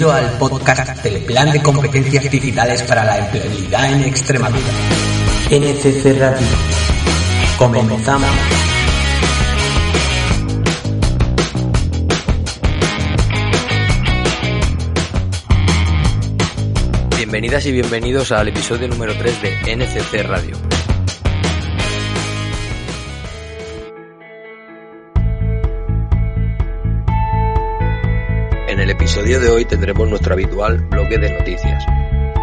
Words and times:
Bienvenido 0.00 0.30
al 0.30 0.38
podcast 0.38 1.02
del 1.02 1.22
Plan 1.24 1.52
de 1.52 1.62
Competencias 1.62 2.30
Digitales 2.30 2.82
para 2.84 3.04
la 3.04 3.18
Empleabilidad 3.18 3.92
en 3.92 4.04
Extremadura. 4.04 4.62
NCC 5.50 6.18
Radio. 6.18 6.46
Comenzamos. 7.58 8.30
Bienvenidas 17.18 17.66
y 17.66 17.72
bienvenidos 17.72 18.32
al 18.32 18.48
episodio 18.48 18.88
número 18.88 19.14
3 19.18 19.42
de 19.42 19.76
NCC 19.76 20.22
Radio. 20.22 20.69
Episodio 29.10 29.40
de 29.40 29.50
hoy 29.50 29.64
tendremos 29.64 30.08
nuestro 30.08 30.34
habitual 30.34 30.78
bloque 30.88 31.18
de 31.18 31.32
noticias. 31.32 31.84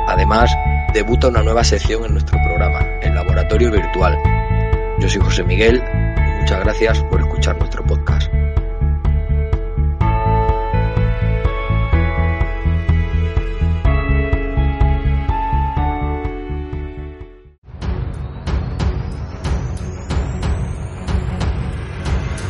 Además, 0.06 0.52
debuta 0.94 1.30
una 1.30 1.42
nueva 1.42 1.64
sección 1.64 2.04
en 2.04 2.12
nuestro 2.12 2.38
programa, 2.44 2.86
el 3.02 3.16
Laboratorio 3.16 3.72
Virtual. 3.72 4.18
Yo 5.00 5.08
soy 5.08 5.22
José 5.22 5.46
Miguel 5.46 5.82
y 5.82 6.42
muchas 6.42 6.60
gracias 6.66 7.02
por 7.06 7.22
escuchar 7.22 7.58
nuestro 7.58 7.86
podcast. 7.86 8.30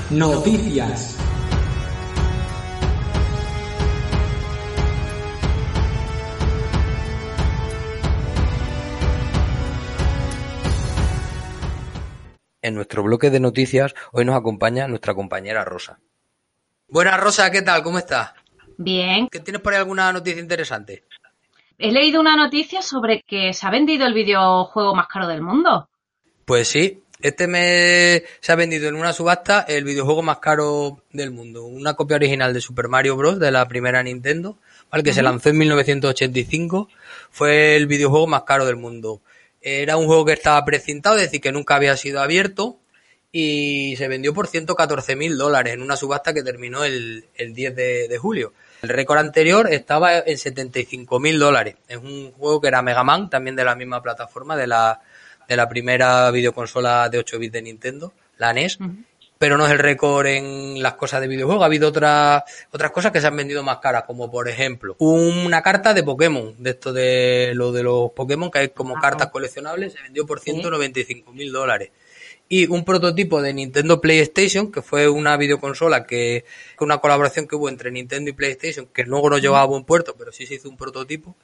Noticias. 0.09 1.16
En 12.67 12.75
nuestro 12.75 13.01
bloque 13.01 13.29
de 13.29 13.39
noticias 13.39 13.95
hoy 14.11 14.25
nos 14.25 14.35
acompaña 14.35 14.89
nuestra 14.89 15.13
compañera 15.13 15.63
Rosa. 15.63 15.99
Buenas 16.89 17.17
Rosa, 17.17 17.49
¿qué 17.49 17.61
tal? 17.61 17.81
¿Cómo 17.81 17.97
estás? 17.97 18.33
Bien. 18.77 19.29
¿Que 19.29 19.39
¿Tienes 19.39 19.61
por 19.61 19.71
ahí 19.71 19.79
alguna 19.79 20.11
noticia 20.11 20.41
interesante? 20.41 21.05
He 21.77 21.93
leído 21.93 22.19
una 22.19 22.35
noticia 22.35 22.81
sobre 22.81 23.23
que 23.25 23.53
se 23.53 23.65
ha 23.65 23.69
vendido 23.69 24.05
el 24.05 24.13
videojuego 24.13 24.93
más 24.93 25.07
caro 25.07 25.27
del 25.27 25.41
mundo. 25.41 25.87
Pues 26.43 26.67
sí, 26.67 27.03
este 27.21 27.47
mes 27.47 28.23
se 28.41 28.51
ha 28.51 28.55
vendido 28.55 28.89
en 28.89 28.95
una 28.95 29.13
subasta 29.13 29.61
el 29.61 29.85
videojuego 29.85 30.21
más 30.21 30.39
caro 30.39 31.03
del 31.13 31.31
mundo, 31.31 31.63
una 31.63 31.93
copia 31.93 32.17
original 32.17 32.53
de 32.53 32.59
Super 32.59 32.89
Mario 32.89 33.15
Bros. 33.15 33.39
de 33.39 33.49
la 33.49 33.65
primera 33.69 34.03
Nintendo, 34.03 34.57
¿vale? 34.91 35.05
que 35.05 35.13
se 35.13 35.23
lanzó 35.23 35.47
en 35.47 35.57
1985, 35.59 36.89
fue 37.31 37.77
el 37.77 37.87
videojuego 37.87 38.27
más 38.27 38.43
caro 38.43 38.65
del 38.65 38.75
mundo. 38.75 39.21
Era 39.69 39.97
un 39.97 40.05
juego 40.05 40.23
que 40.23 40.31
estaba 40.31 40.63
precintado, 40.63 41.17
es 41.17 41.23
decir, 41.23 41.41
que 41.41 41.51
nunca 41.51 41.75
había 41.75 41.97
sido 41.97 42.21
abierto 42.21 42.79
y 43.33 43.95
se 43.97 44.07
vendió 44.07 44.33
por 44.33 44.47
114 44.47 45.17
mil 45.17 45.37
dólares 45.37 45.73
en 45.73 45.81
una 45.81 45.97
subasta 45.97 46.33
que 46.33 46.41
terminó 46.41 46.85
el, 46.85 47.25
el 47.35 47.53
10 47.53 47.75
de, 47.75 48.17
julio. 48.17 48.53
El 48.81 48.87
récord 48.87 49.19
anterior 49.19 49.67
estaba 49.69 50.19
en 50.19 50.37
75 50.37 51.19
mil 51.19 51.37
dólares. 51.37 51.75
Es 51.89 51.97
un 51.97 52.31
juego 52.31 52.61
que 52.61 52.69
era 52.69 52.81
Mega 52.81 53.03
Man, 53.03 53.29
también 53.29 53.57
de 53.57 53.65
la 53.65 53.75
misma 53.75 54.01
plataforma, 54.01 54.55
de 54.55 54.67
la, 54.67 55.01
de 55.49 55.57
la 55.57 55.67
primera 55.67 56.31
videoconsola 56.31 57.09
de 57.09 57.17
8 57.17 57.37
bits 57.37 57.53
de 57.53 57.61
Nintendo, 57.61 58.13
la 58.37 58.53
NES. 58.53 58.79
Pero 59.39 59.57
no 59.57 59.65
es 59.65 59.71
el 59.71 59.79
récord 59.79 60.25
en 60.25 60.81
las 60.81 60.93
cosas 60.93 61.21
de 61.21 61.27
videojuegos. 61.27 61.61
Ha 61.63 61.67
habido 61.67 61.89
otras 61.89 62.43
otras 62.71 62.91
cosas 62.91 63.11
que 63.11 63.21
se 63.21 63.27
han 63.27 63.35
vendido 63.37 63.61
más 63.63 63.77
caras, 63.77 64.03
como 64.03 64.31
por 64.31 64.47
ejemplo 64.49 64.95
una 64.99 65.61
carta 65.61 65.93
de 65.93 66.03
Pokémon, 66.03 66.55
de 66.57 66.71
esto 66.71 66.91
de 66.93 67.51
lo 67.53 67.71
de 67.71 67.83
los 67.83 68.11
Pokémon, 68.11 68.49
que 68.49 68.59
hay 68.59 68.69
como 68.69 68.95
Ah, 68.97 69.01
cartas 69.01 69.27
coleccionables, 69.29 69.93
se 69.93 70.01
vendió 70.01 70.25
por 70.25 70.39
195 70.39 71.31
mil 71.33 71.51
dólares 71.51 71.91
y 72.49 72.65
un 72.67 72.85
prototipo 72.85 73.41
de 73.41 73.53
Nintendo 73.53 73.99
PlayStation, 73.99 74.71
que 74.71 74.81
fue 74.81 75.09
una 75.09 75.35
videoconsola 75.35 76.05
que, 76.05 76.45
que 76.77 76.83
una 76.83 76.99
colaboración 76.99 77.45
que 77.45 77.55
hubo 77.57 77.67
entre 77.67 77.91
Nintendo 77.91 78.29
y 78.29 78.33
PlayStation, 78.33 78.87
que 78.87 79.03
luego 79.03 79.29
no 79.29 79.37
llegó 79.37 79.57
a 79.57 79.65
buen 79.65 79.83
puerto, 79.83 80.15
pero 80.17 80.31
sí 80.31 80.45
se 80.47 80.55
hizo 80.55 80.69
un 80.69 80.77
prototipo. 80.77 81.35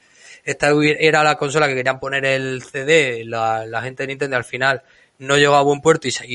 Esta 0.45 0.71
era 0.99 1.23
la 1.23 1.35
consola 1.37 1.67
que 1.67 1.75
querían 1.75 1.99
poner 1.99 2.23
el 2.25 2.63
CD, 2.63 3.23
la, 3.25 3.65
la 3.65 3.81
gente 3.81 4.03
de 4.03 4.07
Nintendo 4.07 4.37
al 4.37 4.45
final 4.45 4.81
no 5.19 5.37
llegó 5.37 5.55
a 5.55 5.61
buen 5.61 5.81
puerto 5.81 6.07
y, 6.07 6.11
se- 6.11 6.25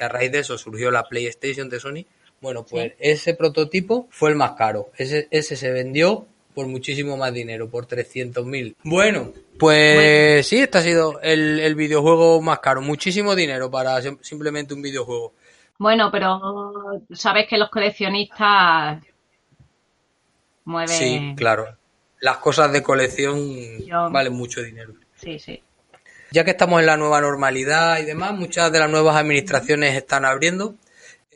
y 0.00 0.02
a 0.02 0.08
raíz 0.08 0.32
de 0.32 0.38
eso 0.40 0.56
surgió 0.58 0.90
la 0.90 1.04
PlayStation 1.04 1.68
de 1.68 1.78
Sony. 1.78 2.04
Bueno, 2.40 2.64
pues 2.64 2.92
ese 2.98 3.34
prototipo 3.34 4.08
fue 4.10 4.30
el 4.30 4.36
más 4.36 4.52
caro. 4.52 4.90
Ese, 4.96 5.28
ese 5.30 5.56
se 5.56 5.70
vendió 5.70 6.26
por 6.54 6.66
muchísimo 6.66 7.16
más 7.18 7.32
dinero, 7.34 7.68
por 7.68 7.84
300 7.86 8.44
mil. 8.46 8.74
Bueno, 8.82 9.32
pues 9.58 10.46
sí, 10.46 10.58
este 10.58 10.78
ha 10.78 10.82
sido 10.82 11.20
el, 11.20 11.60
el 11.60 11.74
videojuego 11.74 12.40
más 12.40 12.60
caro. 12.60 12.80
Muchísimo 12.80 13.36
dinero 13.36 13.70
para 13.70 14.00
sim- 14.00 14.18
simplemente 14.22 14.72
un 14.74 14.80
videojuego. 14.82 15.34
Bueno, 15.78 16.10
pero 16.10 17.02
sabes 17.12 17.46
que 17.46 17.56
los 17.58 17.68
coleccionistas 17.70 19.02
mueven. 20.64 20.88
Sí, 20.96 21.34
claro. 21.36 21.76
Las 22.20 22.38
cosas 22.38 22.72
de 22.72 22.82
colección 22.82 23.38
Yo- 23.86 24.10
valen 24.10 24.32
mucho 24.32 24.62
dinero. 24.62 24.94
Sí, 25.16 25.38
sí. 25.38 25.62
Ya 26.32 26.44
que 26.44 26.52
estamos 26.52 26.80
en 26.80 26.86
la 26.86 26.96
nueva 26.96 27.20
normalidad 27.20 27.98
y 27.98 28.04
demás, 28.04 28.32
muchas 28.32 28.70
de 28.70 28.78
las 28.78 28.88
nuevas 28.90 29.16
administraciones 29.16 29.96
están 29.96 30.24
abriendo. 30.24 30.74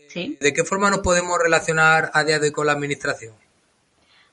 Sí. 0.09 0.39
¿De 0.41 0.53
qué 0.53 0.63
forma 0.65 0.91
nos 0.91 1.01
podemos 1.01 1.37
relacionar 1.43 2.11
a 2.15 2.23
día 2.23 2.39
de 2.39 2.47
hoy 2.47 2.53
con 2.53 2.67
la 2.67 2.73
administración? 2.73 3.35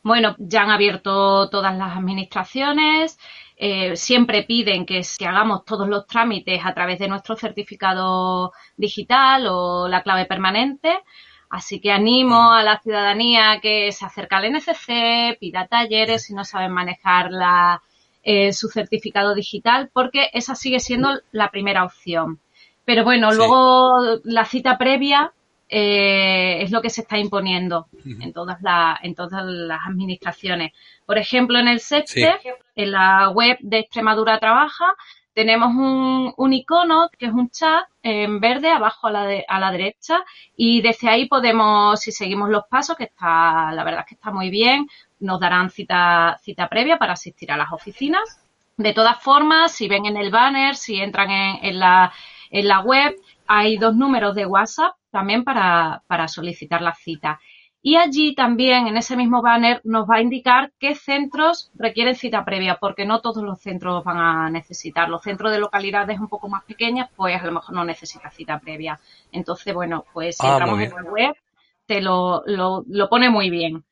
Bueno, 0.03 0.35
ya 0.37 0.61
han 0.61 0.69
abierto 0.69 1.49
todas 1.49 1.75
las 1.75 1.97
administraciones. 1.97 3.17
eh, 3.57 3.95
siempre 3.95 4.43
piden 4.43 4.85
que, 4.87 5.01
que 5.17 5.27
hagamos 5.27 5.65
todos 5.65 5.87
los 5.87 6.07
trámites 6.07 6.61
a 6.65 6.73
través 6.73 6.97
de 6.97 7.07
nuestro 7.07 7.35
certificado 7.35 8.53
digital 8.75 9.45
o 9.47 9.87
la 9.87 10.01
clave 10.01 10.25
permanente. 10.25 10.99
Así 11.49 11.79
que 11.79 11.91
animo 11.91 12.51
a 12.53 12.63
la 12.63 12.79
ciudadanía 12.79 13.59
que 13.61 13.91
se 13.91 14.05
acerque 14.05 14.35
al 14.35 14.51
NCC, 14.51 15.37
pida 15.39 15.67
talleres 15.67 16.23
si 16.23 16.33
no 16.33 16.43
saben 16.45 16.71
manejar 16.71 17.29
la, 17.31 17.81
eh, 18.23 18.53
su 18.53 18.67
certificado 18.69 19.33
digital, 19.35 19.89
porque 19.93 20.29
esa 20.33 20.55
sigue 20.55 20.79
siendo 20.79 21.09
la 21.31 21.49
primera 21.49 21.83
opción. 21.83 22.39
Pero 22.85 23.03
bueno, 23.03 23.31
Sí. 23.31 23.37
luego 23.37 24.19
la 24.23 24.45
cita 24.45 24.77
previa 24.77 25.31
eh, 25.73 26.61
es 26.63 26.71
lo 26.71 26.81
que 26.81 26.89
se 26.89 27.01
está 27.01 27.17
imponiendo 27.17 27.87
en 28.05 28.33
todas 28.33 28.61
las 28.61 28.99
en 29.03 29.15
todas 29.15 29.43
las 29.45 29.79
administraciones. 29.87 30.73
Por 31.05 31.17
ejemplo, 31.17 31.59
en 31.59 31.67
el 31.69 31.79
SEPTE, 31.79 32.29
en 32.75 32.91
la 32.91 33.29
web 33.29 33.57
de 33.61 33.79
Extremadura 33.79 34.37
Trabaja, 34.39 34.85
tenemos 35.33 35.69
un, 35.73 36.33
un 36.35 36.53
icono 36.53 37.09
que 37.17 37.27
es 37.27 37.31
un 37.31 37.49
chat 37.51 37.85
en 38.03 38.41
verde 38.41 38.69
abajo 38.69 39.07
a 39.07 39.11
la, 39.11 39.23
de- 39.25 39.45
a 39.47 39.59
la 39.61 39.71
derecha 39.71 40.25
y 40.57 40.81
desde 40.81 41.07
ahí 41.07 41.27
podemos, 41.29 42.01
si 42.01 42.11
seguimos 42.11 42.49
los 42.49 42.63
pasos, 42.69 42.97
que 42.97 43.05
está, 43.05 43.71
la 43.71 43.83
verdad 43.85 44.01
es 44.01 44.07
que 44.07 44.15
está 44.15 44.29
muy 44.31 44.49
bien, 44.49 44.87
nos 45.21 45.39
darán 45.39 45.69
cita, 45.69 46.37
cita 46.43 46.67
previa 46.69 46.97
para 46.97 47.13
asistir 47.13 47.51
a 47.51 47.57
las 47.57 47.71
oficinas. 47.71 48.39
De 48.77 48.93
todas 48.93 49.21
formas, 49.21 49.71
si 49.71 49.87
ven 49.87 50.05
en 50.05 50.17
el 50.17 50.31
banner, 50.31 50.75
si 50.75 50.99
entran 51.01 51.29
en, 51.31 51.65
en 51.65 51.79
la, 51.79 52.11
en 52.49 52.67
la 52.67 52.79
web, 52.81 53.15
hay 53.47 53.77
dos 53.77 53.95
números 53.95 54.35
de 54.35 54.45
WhatsApp 54.45 54.95
también 55.11 55.43
para, 55.43 56.03
para 56.07 56.27
solicitar 56.27 56.81
la 56.81 56.93
cita. 56.95 57.39
Y 57.83 57.95
allí 57.95 58.35
también, 58.35 58.87
en 58.87 58.95
ese 58.97 59.17
mismo 59.17 59.41
banner, 59.41 59.81
nos 59.83 60.07
va 60.07 60.17
a 60.17 60.21
indicar 60.21 60.71
qué 60.79 60.93
centros 60.93 61.71
requieren 61.73 62.15
cita 62.15 62.45
previa, 62.45 62.77
porque 62.79 63.05
no 63.05 63.21
todos 63.21 63.43
los 63.43 63.59
centros 63.59 64.03
van 64.03 64.17
a 64.19 64.49
necesitar. 64.51 65.09
Los 65.09 65.23
centros 65.23 65.51
de 65.51 65.59
localidades 65.59 66.19
un 66.19 66.27
poco 66.29 66.47
más 66.47 66.63
pequeñas, 66.63 67.09
pues 67.15 67.41
a 67.41 67.45
lo 67.45 67.53
mejor 67.53 67.73
no 67.75 67.83
necesita 67.83 68.29
cita 68.29 68.59
previa. 68.59 68.99
Entonces, 69.31 69.73
bueno, 69.73 70.05
pues 70.13 70.37
si 70.37 70.47
Ah, 70.47 70.51
entramos 70.51 70.79
en 70.79 70.91
la 70.91 71.03
web, 71.03 71.35
te 71.87 72.01
lo, 72.01 72.43
lo, 72.45 72.83
lo 72.87 73.09
pone 73.09 73.29
muy 73.29 73.49
bien. 73.49 73.83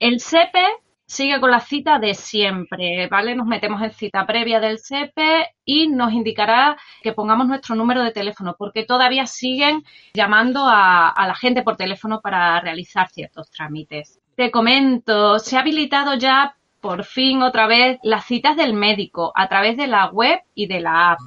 El 0.00 0.20
SEPE 0.20 0.64
sigue 1.06 1.40
con 1.40 1.50
la 1.50 1.58
cita 1.58 1.98
de 1.98 2.14
siempre, 2.14 3.08
¿vale? 3.08 3.34
Nos 3.34 3.46
metemos 3.48 3.82
en 3.82 3.90
cita 3.90 4.26
previa 4.26 4.60
del 4.60 4.78
SEPE 4.78 5.48
y 5.64 5.88
nos 5.88 6.12
indicará 6.12 6.76
que 7.02 7.12
pongamos 7.12 7.48
nuestro 7.48 7.74
número 7.74 8.04
de 8.04 8.12
teléfono, 8.12 8.54
porque 8.56 8.84
todavía 8.84 9.26
siguen 9.26 9.84
llamando 10.14 10.66
a, 10.66 11.14
la 11.26 11.34
gente 11.34 11.62
por 11.62 11.76
teléfono 11.76 12.20
para 12.20 12.60
realizar 12.60 13.08
ciertos 13.08 13.50
trámites. 13.50 14.20
Te 14.36 14.52
comento, 14.52 15.40
se 15.40 15.56
ha 15.56 15.60
habilitado 15.60 16.14
ya 16.14 16.54
por 16.80 17.04
fin 17.04 17.42
otra 17.42 17.66
vez 17.66 17.98
las 18.04 18.24
citas 18.24 18.56
del 18.56 18.74
médico 18.74 19.32
a 19.34 19.48
través 19.48 19.76
de 19.76 19.88
la 19.88 20.06
web 20.10 20.38
y 20.54 20.68
de 20.68 20.80
la 20.80 21.12
app 21.12 21.18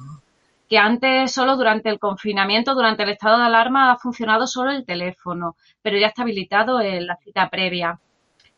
que 0.66 0.78
antes 0.78 1.30
solo 1.30 1.58
durante 1.58 1.90
el 1.90 1.98
confinamiento, 1.98 2.74
durante 2.74 3.02
el 3.02 3.10
estado 3.10 3.36
de 3.36 3.44
alarma, 3.44 3.92
ha 3.92 3.98
funcionado 3.98 4.46
solo 4.46 4.70
el 4.70 4.86
teléfono, 4.86 5.56
pero 5.82 5.98
ya 5.98 6.06
está 6.06 6.22
habilitado 6.22 6.80
la 6.80 7.16
cita 7.16 7.50
previa. 7.50 8.00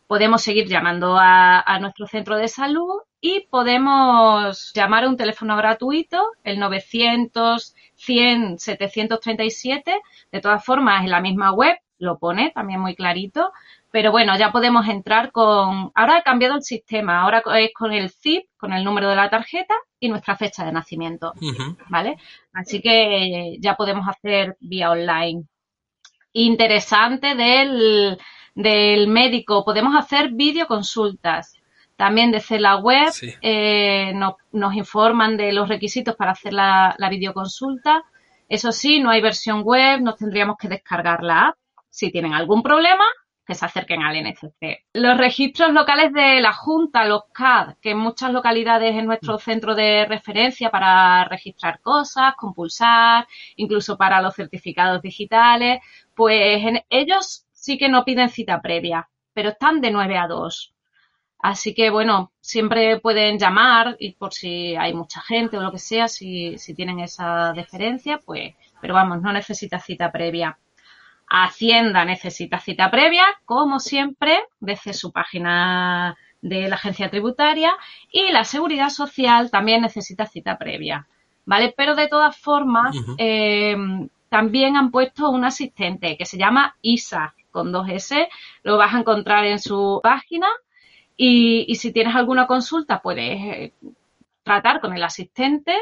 Podemos 0.06 0.42
seguir 0.42 0.66
llamando 0.66 1.16
a, 1.18 1.60
a 1.60 1.78
nuestro 1.78 2.06
centro 2.06 2.36
de 2.36 2.48
salud 2.48 3.00
y 3.20 3.46
podemos 3.50 4.72
llamar 4.74 5.04
a 5.04 5.08
un 5.08 5.16
teléfono 5.16 5.56
gratuito, 5.56 6.32
el 6.42 6.58
900 6.58 7.74
100 7.94 8.58
737. 8.58 10.00
De 10.30 10.40
todas 10.40 10.64
formas, 10.64 11.04
en 11.04 11.10
la 11.10 11.20
misma 11.20 11.52
web 11.52 11.76
lo 11.98 12.18
pone 12.18 12.50
también 12.50 12.80
muy 12.80 12.94
clarito 12.94 13.52
pero 13.94 14.10
bueno, 14.10 14.36
ya 14.36 14.50
podemos 14.50 14.88
entrar 14.88 15.30
con, 15.30 15.92
ahora 15.94 16.16
ha 16.16 16.22
cambiado 16.22 16.56
el 16.56 16.64
sistema, 16.64 17.20
ahora 17.20 17.44
es 17.60 17.70
con 17.72 17.92
el 17.92 18.10
zip, 18.10 18.48
con 18.56 18.72
el 18.72 18.82
número 18.82 19.08
de 19.08 19.14
la 19.14 19.30
tarjeta 19.30 19.72
y 20.00 20.08
nuestra 20.08 20.34
fecha 20.34 20.64
de 20.64 20.72
nacimiento, 20.72 21.32
¿vale? 21.90 22.16
Así 22.52 22.80
que 22.80 23.56
ya 23.60 23.76
podemos 23.76 24.08
hacer 24.08 24.56
vía 24.58 24.90
online. 24.90 25.44
Interesante 26.32 27.36
del, 27.36 28.18
del 28.54 29.08
médico, 29.08 29.64
podemos 29.64 29.94
hacer 29.96 30.30
videoconsultas. 30.32 31.56
También 31.96 32.32
desde 32.32 32.58
la 32.58 32.76
web 32.76 33.12
eh, 33.40 34.12
nos, 34.14 34.74
informan 34.74 35.36
de 35.36 35.52
los 35.52 35.68
requisitos 35.68 36.16
para 36.16 36.32
hacer 36.32 36.52
la, 36.52 36.94
la 36.98 37.08
videoconsulta. 37.08 38.02
Eso 38.48 38.72
sí, 38.72 39.00
no 39.00 39.10
hay 39.10 39.20
versión 39.20 39.62
web, 39.62 40.00
nos 40.00 40.16
tendríamos 40.16 40.56
que 40.58 40.68
descargar 40.68 41.22
la 41.22 41.48
app. 41.48 41.56
Si 41.88 42.10
tienen 42.10 42.34
algún 42.34 42.62
problema, 42.62 43.04
que 43.46 43.54
se 43.54 43.66
acerquen 43.66 44.02
al 44.02 44.16
NCC. 44.16 44.84
Los 44.94 45.18
registros 45.18 45.72
locales 45.72 46.12
de 46.12 46.40
la 46.40 46.52
Junta, 46.52 47.04
los 47.04 47.24
CAD, 47.32 47.76
que 47.80 47.90
en 47.90 47.98
muchas 47.98 48.32
localidades 48.32 48.96
es 48.96 49.04
nuestro 49.04 49.38
centro 49.38 49.74
de 49.74 50.06
referencia 50.06 50.70
para 50.70 51.24
registrar 51.24 51.80
cosas, 51.80 52.34
compulsar, 52.36 53.26
incluso 53.56 53.98
para 53.98 54.22
los 54.22 54.34
certificados 54.34 55.02
digitales, 55.02 55.80
pues 56.14 56.62
ellos 56.88 57.43
sí 57.64 57.78
que 57.78 57.88
no 57.88 58.04
piden 58.04 58.28
cita 58.28 58.60
previa, 58.60 59.08
pero 59.32 59.48
están 59.48 59.80
de 59.80 59.90
9 59.90 60.18
a 60.18 60.26
2. 60.28 60.74
Así 61.38 61.72
que 61.74 61.88
bueno, 61.88 62.30
siempre 62.40 63.00
pueden 63.00 63.38
llamar 63.38 63.96
y 63.98 64.12
por 64.12 64.34
si 64.34 64.76
hay 64.76 64.92
mucha 64.92 65.22
gente 65.22 65.56
o 65.56 65.62
lo 65.62 65.72
que 65.72 65.78
sea, 65.78 66.06
si, 66.08 66.58
si 66.58 66.74
tienen 66.74 67.00
esa 67.00 67.54
deferencia, 67.54 68.18
pues, 68.18 68.54
pero 68.82 68.92
vamos, 68.92 69.22
no 69.22 69.32
necesita 69.32 69.78
cita 69.78 70.12
previa. 70.12 70.58
Hacienda 71.26 72.04
necesita 72.04 72.60
cita 72.60 72.90
previa, 72.90 73.24
como 73.46 73.80
siempre, 73.80 74.40
desde 74.60 74.92
su 74.92 75.10
página 75.10 76.18
de 76.42 76.68
la 76.68 76.74
agencia 76.74 77.08
tributaria 77.08 77.72
y 78.12 78.30
la 78.30 78.44
seguridad 78.44 78.90
social 78.90 79.50
también 79.50 79.80
necesita 79.80 80.26
cita 80.26 80.58
previa, 80.58 81.06
¿vale? 81.46 81.72
Pero 81.74 81.94
de 81.94 82.08
todas 82.08 82.36
formas, 82.36 82.94
eh, 83.16 83.74
también 84.28 84.76
han 84.76 84.90
puesto 84.90 85.30
un 85.30 85.46
asistente 85.46 86.18
que 86.18 86.26
se 86.26 86.36
llama 86.36 86.76
ISA 86.82 87.34
con 87.54 87.70
dos 87.72 87.88
S, 87.88 88.28
lo 88.64 88.76
vas 88.76 88.92
a 88.92 88.98
encontrar 88.98 89.46
en 89.46 89.60
su 89.60 90.00
página 90.02 90.48
y, 91.16 91.64
y 91.68 91.76
si 91.76 91.92
tienes 91.92 92.16
alguna 92.16 92.48
consulta 92.48 93.00
puedes 93.00 93.40
eh, 93.40 93.72
tratar 94.42 94.80
con 94.80 94.92
el 94.92 95.04
asistente 95.04 95.72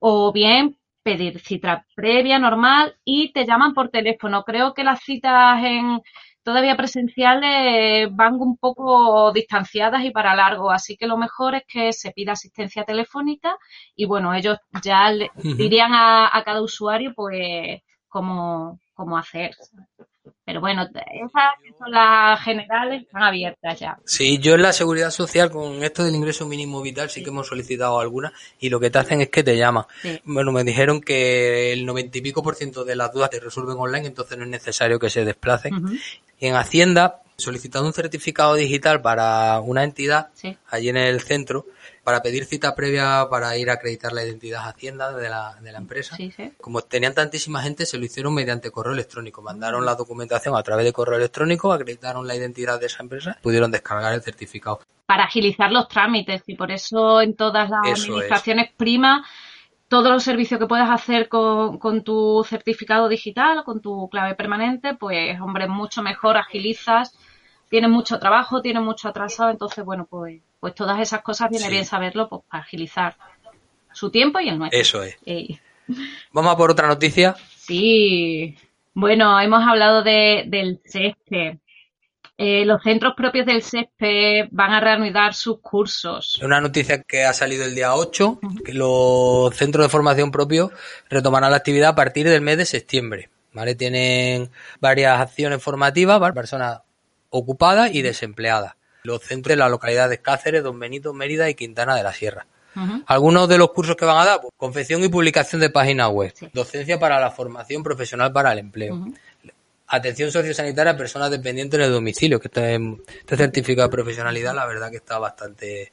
o 0.00 0.32
bien 0.32 0.76
pedir 1.04 1.38
cita 1.40 1.86
previa, 1.94 2.38
normal, 2.38 2.96
y 3.04 3.32
te 3.32 3.44
llaman 3.44 3.74
por 3.74 3.88
teléfono. 3.88 4.42
Creo 4.44 4.74
que 4.74 4.84
las 4.84 5.00
citas 5.00 5.62
en 5.64 6.00
todavía 6.42 6.76
presenciales 6.76 8.08
van 8.14 8.34
un 8.34 8.56
poco 8.56 9.32
distanciadas 9.32 10.04
y 10.04 10.10
para 10.10 10.34
largo, 10.34 10.70
así 10.72 10.96
que 10.96 11.06
lo 11.06 11.16
mejor 11.16 11.54
es 11.54 11.62
que 11.68 11.92
se 11.92 12.10
pida 12.10 12.32
asistencia 12.32 12.84
telefónica 12.84 13.56
y 13.94 14.06
bueno, 14.06 14.34
ellos 14.34 14.58
ya 14.82 15.10
le 15.12 15.30
dirían 15.36 15.92
a, 15.94 16.36
a, 16.36 16.42
cada 16.44 16.62
usuario 16.62 17.12
pues 17.14 17.80
cómo, 18.08 18.80
cómo 18.94 19.16
hacer. 19.18 19.52
Pero 20.44 20.60
bueno, 20.60 20.82
esas 20.82 21.78
son 21.78 21.90
las 21.90 22.40
generales, 22.42 23.02
están 23.02 23.22
abiertas 23.22 23.78
ya. 23.78 23.98
Sí, 24.04 24.38
yo 24.38 24.54
en 24.54 24.62
la 24.62 24.72
seguridad 24.72 25.10
social 25.10 25.50
con 25.50 25.82
esto 25.82 26.04
del 26.04 26.14
ingreso 26.14 26.46
mínimo 26.46 26.82
vital 26.82 27.10
sí, 27.10 27.22
que 27.22 27.30
hemos 27.30 27.48
solicitado 27.48 27.98
algunas 28.00 28.32
y 28.58 28.68
lo 28.68 28.78
que 28.78 28.90
te 28.90 28.98
hacen 28.98 29.20
es 29.20 29.30
que 29.30 29.42
te 29.42 29.56
llaman. 29.56 29.84
Bueno, 30.24 30.52
me 30.52 30.64
dijeron 30.64 31.00
que 31.00 31.72
el 31.72 31.86
noventa 31.86 32.18
y 32.18 32.20
pico 32.20 32.42
por 32.42 32.54
ciento 32.54 32.84
de 32.84 32.96
las 32.96 33.12
dudas 33.12 33.30
te 33.30 33.40
resuelven 33.40 33.76
online, 33.78 34.06
entonces 34.06 34.36
no 34.38 34.44
es 34.44 34.50
necesario 34.50 34.98
que 34.98 35.10
se 35.10 35.24
desplacen. 35.24 36.00
Y 36.38 36.46
en 36.46 36.56
Hacienda, 36.56 37.22
solicitando 37.36 37.86
un 37.86 37.94
certificado 37.94 38.54
digital 38.54 39.00
para 39.00 39.60
una 39.60 39.84
entidad 39.84 40.30
allí 40.68 40.88
en 40.88 40.96
el 40.96 41.20
centro, 41.20 41.66
para 42.04 42.20
pedir 42.20 42.44
cita 42.44 42.74
previa 42.74 43.26
para 43.30 43.56
ir 43.56 43.70
a 43.70 43.74
acreditar 43.74 44.12
la 44.12 44.24
identidad 44.24 44.68
Hacienda 44.68 45.12
de 45.12 45.28
la, 45.28 45.54
de 45.60 45.72
la 45.72 45.78
empresa. 45.78 46.16
Como 46.60 46.82
tenían 46.82 47.14
tantísima 47.14 47.62
gente, 47.62 47.86
se 47.86 47.98
lo 47.98 48.04
hicieron 48.04 48.34
mediante 48.34 48.70
correo 48.70 48.92
electrónico. 48.92 49.42
Mandaron 49.42 49.84
la 49.84 49.94
documentación 49.94 50.56
a 50.56 50.62
través 50.62 50.84
de 50.84 50.92
correo 50.92 51.16
electrónico, 51.16 51.72
acreditaron 51.72 52.26
la 52.26 52.34
identidad 52.34 52.80
de 52.80 52.86
esa 52.86 53.02
empresa, 53.02 53.38
pudieron 53.42 53.70
descargar 53.70 54.12
el 54.14 54.22
certificado. 54.22 54.80
Para 55.06 55.24
agilizar 55.24 55.70
los 55.70 55.88
trámites 55.88 56.42
y 56.46 56.54
por 56.56 56.70
eso 56.70 57.20
en 57.20 57.36
todas 57.36 57.70
las 57.70 57.80
administraciones 57.84 58.70
prima 58.76 59.24
todos 59.88 60.10
los 60.10 60.22
servicios 60.22 60.58
que 60.58 60.66
puedas 60.66 60.88
hacer 60.88 61.28
con, 61.28 61.78
con, 61.78 62.02
tu 62.02 62.42
certificado 62.48 63.10
digital, 63.10 63.62
con 63.62 63.82
tu 63.82 64.08
clave 64.08 64.34
permanente, 64.34 64.94
pues 64.94 65.38
hombre, 65.38 65.68
mucho 65.68 66.02
mejor, 66.02 66.38
agilizas, 66.38 67.14
tienes 67.72 67.88
mucho 67.88 68.18
trabajo, 68.18 68.60
tienes 68.60 68.82
mucho 68.82 69.08
atrasado, 69.08 69.50
entonces 69.50 69.82
bueno, 69.82 70.06
pues 70.08 70.42
pues 70.60 70.74
todas 70.74 71.00
esas 71.00 71.22
cosas 71.22 71.48
viene 71.48 71.70
bien 71.70 71.86
saberlo 71.86 72.28
pues, 72.28 72.42
para 72.46 72.62
agilizar 72.62 73.16
su 73.94 74.10
tiempo 74.10 74.40
y 74.40 74.50
el 74.50 74.58
nuestro. 74.58 74.78
Eso 74.78 75.02
es. 75.02 75.16
Vamos 76.32 76.52
a 76.52 76.56
por 76.58 76.70
otra 76.70 76.86
noticia. 76.86 77.34
Sí. 77.56 78.58
Bueno, 78.92 79.40
hemos 79.40 79.66
hablado 79.66 80.02
de, 80.02 80.44
del 80.48 80.82
CESPE. 80.84 81.60
Eh, 82.36 82.66
los 82.66 82.82
centros 82.82 83.14
propios 83.16 83.46
del 83.46 83.62
CESPE 83.62 84.48
van 84.50 84.72
a 84.72 84.80
reanudar 84.80 85.32
sus 85.32 85.60
cursos. 85.60 86.38
Una 86.42 86.60
noticia 86.60 87.02
que 87.02 87.24
ha 87.24 87.32
salido 87.32 87.64
el 87.64 87.74
día 87.74 87.94
8, 87.94 88.38
que 88.66 88.74
los 88.74 89.56
centros 89.56 89.86
de 89.86 89.88
formación 89.88 90.30
propios 90.30 90.72
retomarán 91.08 91.50
la 91.50 91.56
actividad 91.56 91.90
a 91.90 91.94
partir 91.94 92.28
del 92.28 92.42
mes 92.42 92.58
de 92.58 92.66
septiembre. 92.66 93.30
¿vale? 93.54 93.74
Tienen 93.74 94.50
varias 94.78 95.18
acciones 95.18 95.62
formativas 95.62 96.20
para 96.20 96.34
personas 96.34 96.80
ocupadas 97.32 97.92
y 97.92 98.02
desempleadas 98.02 98.74
los 99.02 99.22
centros 99.22 99.52
de 99.52 99.56
las 99.56 99.70
localidades 99.70 100.20
Cáceres, 100.20 100.62
Don 100.62 100.78
Benito, 100.78 101.12
Mérida 101.12 101.48
y 101.50 101.54
Quintana 101.54 101.96
de 101.96 102.02
la 102.02 102.12
Sierra. 102.12 102.46
Algunos 103.06 103.48
de 103.50 103.58
los 103.58 103.70
cursos 103.72 103.96
que 103.96 104.06
van 104.06 104.16
a 104.16 104.24
dar, 104.24 104.40
pues, 104.40 104.52
confección 104.56 105.02
y 105.04 105.08
publicación 105.08 105.60
de 105.60 105.68
páginas 105.68 106.08
web, 106.08 106.32
docencia 106.54 106.98
para 106.98 107.20
la 107.20 107.30
formación 107.30 107.82
profesional 107.82 108.32
para 108.32 108.52
el 108.52 108.60
empleo, 108.60 109.08
atención 109.88 110.32
sociosanitaria 110.32 110.92
a 110.92 110.96
personas 110.96 111.30
dependientes 111.30 111.78
en 111.78 111.84
el 111.86 111.92
domicilio, 111.92 112.40
que 112.40 112.48
este, 112.48 112.80
este 113.18 113.36
certificado 113.36 113.88
de 113.88 113.92
profesionalidad 113.92 114.54
la 114.54 114.64
verdad 114.64 114.90
que 114.90 114.96
está 114.96 115.18
bastante 115.18 115.92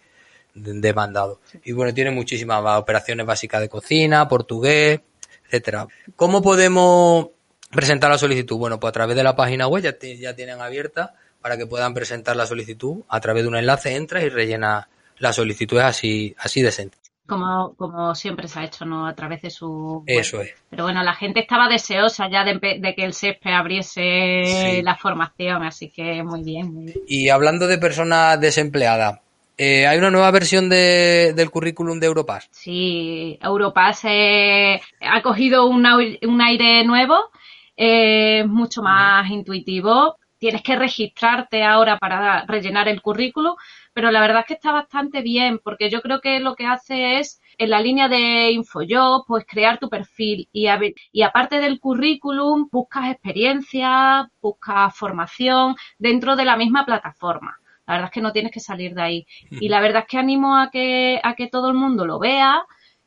demandado. 0.53 1.41
Y 1.65 1.73
bueno, 1.73 1.93
tiene 1.93 2.11
muchísimas 2.11 2.63
operaciones 2.79 3.25
básicas 3.25 3.59
de 3.59 3.67
cocina, 3.67 4.29
portugués, 4.29 5.01
etcétera. 5.47 5.85
¿Cómo 6.15 6.41
podemos 6.41 7.27
presentar 7.71 8.09
la 8.09 8.17
solicitud? 8.17 8.57
Bueno, 8.57 8.79
pues 8.79 8.89
a 8.89 8.93
través 8.93 9.17
de 9.17 9.23
la 9.23 9.35
página 9.35 9.67
web 9.67 9.83
ya, 9.83 9.97
ya 9.99 10.33
tienen 10.33 10.61
abierta 10.61 11.15
para 11.41 11.57
que 11.57 11.65
puedan 11.65 11.93
presentar 11.93 12.35
la 12.35 12.45
solicitud. 12.45 13.03
A 13.09 13.19
través 13.19 13.43
de 13.43 13.49
un 13.49 13.55
enlace 13.55 13.95
entras 13.95 14.23
y 14.23 14.29
rellenas 14.29 14.87
la 15.17 15.33
solicitud. 15.33 15.79
Así, 15.79 16.35
así 16.37 16.61
de 16.61 16.71
sencillo. 16.71 16.99
Como, 17.27 17.75
como 17.75 18.15
siempre 18.15 18.47
se 18.47 18.59
ha 18.59 18.65
hecho, 18.65 18.85
¿no? 18.85 19.05
A 19.05 19.13
través 19.13 19.43
de 19.43 19.51
su. 19.51 20.03
Eso 20.07 20.41
es. 20.41 20.55
Pero 20.69 20.85
bueno, 20.85 21.03
la 21.03 21.13
gente 21.13 21.39
estaba 21.39 21.69
deseosa 21.69 22.27
ya 22.27 22.43
de, 22.43 22.59
que 22.95 23.03
el 23.03 23.13
SESPE 23.13 23.51
abriese 23.51 24.81
la 24.83 24.95
formación, 24.95 25.63
así 25.63 25.89
que 25.91 26.23
muy 26.23 26.43
bien, 26.43 26.73
muy 26.73 26.85
bien. 26.85 26.97
Y 27.07 27.29
hablando 27.29 27.67
de 27.67 27.77
personas 27.77 28.41
desempleadas, 28.41 29.19
eh, 29.59 29.85
¿hay 29.85 29.99
una 29.99 30.09
nueva 30.09 30.31
versión 30.31 30.69
de, 30.69 31.33
del 31.35 31.51
currículum 31.51 31.99
de 31.99 32.07
Europass? 32.07 32.47
Sí, 32.49 33.37
Europass 33.43 34.05
eh, 34.05 34.81
ha 35.01 35.21
cogido 35.21 35.67
un 35.67 36.41
aire 36.41 36.83
nuevo, 36.83 37.29
es 37.77 38.47
mucho 38.47 38.81
más 38.81 39.29
intuitivo, 39.29 40.17
tienes 40.39 40.63
que 40.63 40.75
registrarte 40.75 41.63
ahora 41.63 41.97
para 41.97 42.45
rellenar 42.45 42.87
el 42.87 43.01
currículum, 43.01 43.55
pero 43.93 44.09
la 44.11 44.21
verdad 44.21 44.41
es 44.41 44.45
que 44.47 44.53
está 44.53 44.71
bastante 44.71 45.21
bien 45.21 45.59
porque 45.63 45.89
yo 45.89 46.01
creo 46.01 46.21
que 46.21 46.39
lo 46.39 46.55
que 46.55 46.65
hace 46.65 47.19
es 47.19 47.41
en 47.57 47.69
la 47.69 47.81
línea 47.81 48.07
de 48.07 48.51
InfoJob, 48.51 49.25
pues 49.27 49.45
crear 49.45 49.77
tu 49.77 49.89
perfil 49.89 50.47
y, 50.53 50.67
y 51.11 51.21
aparte 51.23 51.59
del 51.59 51.79
currículum 51.79 52.69
buscas 52.71 53.11
experiencia, 53.11 54.31
buscas 54.41 54.95
formación 54.95 55.75
dentro 55.97 56.35
de 56.35 56.45
la 56.45 56.55
misma 56.55 56.85
plataforma. 56.85 57.57
La 57.85 57.95
verdad 57.95 58.09
es 58.09 58.13
que 58.13 58.21
no 58.21 58.31
tienes 58.31 58.51
que 58.51 58.59
salir 58.59 58.93
de 58.93 59.01
ahí. 59.01 59.27
Y 59.49 59.67
la 59.67 59.81
verdad 59.81 60.03
es 60.03 60.07
que 60.07 60.19
animo 60.19 60.55
a 60.55 60.69
que, 60.69 61.19
a 61.23 61.33
que 61.33 61.47
todo 61.47 61.69
el 61.69 61.73
mundo 61.73 62.05
lo 62.05 62.19
vea. 62.19 62.61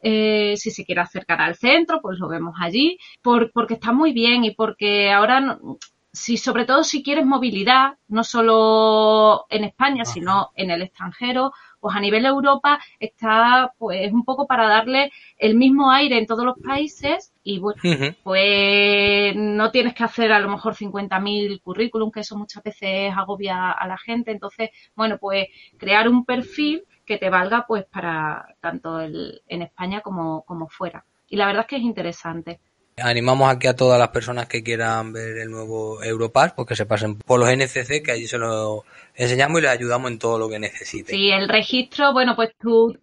Eh, 0.05 0.55
si 0.57 0.73
se 0.73 0.85
quiere 0.85 1.01
acercar 1.01 1.41
al 1.41 1.55
centro, 1.55 2.01
pues 2.03 2.19
lo 2.19 2.27
vemos 2.27 2.57
allí, 2.61 2.99
por, 3.23 3.53
porque 3.53 3.75
está 3.75 3.93
muy 3.93 4.12
bien 4.12 4.43
y 4.43 4.51
porque 4.51 5.12
ahora 5.12 5.61
si 6.12 6.37
sobre 6.37 6.66
todo 6.66 6.85
si 6.85 7.02
quieres 7.02 7.25
movilidad, 7.25 7.95
no 8.09 8.23
solo 8.23 9.47
en 9.49 9.64
España, 9.64 10.04
sino 10.04 10.50
en 10.54 10.71
el 10.71 10.83
extranjero, 10.83 11.52
pues 11.81 11.97
a 11.97 12.00
nivel 12.00 12.26
Europa 12.26 12.78
está 13.00 13.73
pues 13.78 14.12
un 14.12 14.25
poco 14.25 14.47
para 14.47 14.69
darle 14.69 15.11
el 15.38 15.57
mismo 15.57 15.90
aire 15.90 16.19
en 16.19 16.26
todos 16.26 16.45
los 16.45 16.59
países 16.59 17.33
y 17.42 17.59
bueno, 17.59 17.81
pues 18.23 19.35
no 19.35 19.71
tienes 19.71 19.95
que 19.95 20.04
hacer 20.04 20.33
a 20.33 20.38
lo 20.38 20.49
mejor 20.49 20.75
50.000 20.75 21.62
currículum, 21.62 22.12
que 22.12 22.21
eso 22.21 22.37
muchas 22.37 22.62
veces 22.62 23.12
agobia 23.16 23.73
a 23.73 23.87
la 23.88 23.97
gente, 23.97 24.31
entonces, 24.31 24.71
bueno, 24.95 25.19
pues 25.19 25.49
crear 25.78 26.09
un 26.09 26.25
perfil 26.25 26.85
que 27.07 27.19
te 27.19 27.31
valga 27.31 27.64
pues 27.66 27.85
para 27.87 28.54
tanto 28.61 29.00
el, 29.00 29.42
en 29.49 29.62
España 29.62 30.02
como, 30.02 30.42
como 30.42 30.69
fuera. 30.69 31.04
Y 31.28 31.37
la 31.37 31.47
verdad 31.47 31.62
es 31.62 31.69
que 31.69 31.76
es 31.76 31.83
interesante. 31.83 32.61
Animamos 32.97 33.51
aquí 33.51 33.67
a 33.67 33.77
todas 33.77 33.99
las 33.99 34.09
personas 34.09 34.47
que 34.47 34.63
quieran 34.63 35.13
ver 35.13 35.39
el 35.39 35.51
nuevo 35.51 36.03
Europass, 36.03 36.53
porque 36.53 36.77
se 36.77 36.87
pasen 36.87 37.17
por 37.17 37.41
los 37.41 37.49
NCC, 37.49 38.03
que 38.03 38.13
allí 38.13 38.27
se 38.27 38.39
lo 38.39 38.85
enseñamos 39.15 39.59
y 39.59 39.63
les 39.63 39.71
ayudamos 39.71 40.11
en 40.11 40.19
todo 40.19 40.39
lo 40.39 40.49
que 40.49 40.59
necesiten. 40.59 41.15
Sí, 41.15 41.31
el 41.31 41.49
registro, 41.49 42.13
bueno, 42.13 42.37
pues 42.37 42.51
tú 42.59 42.99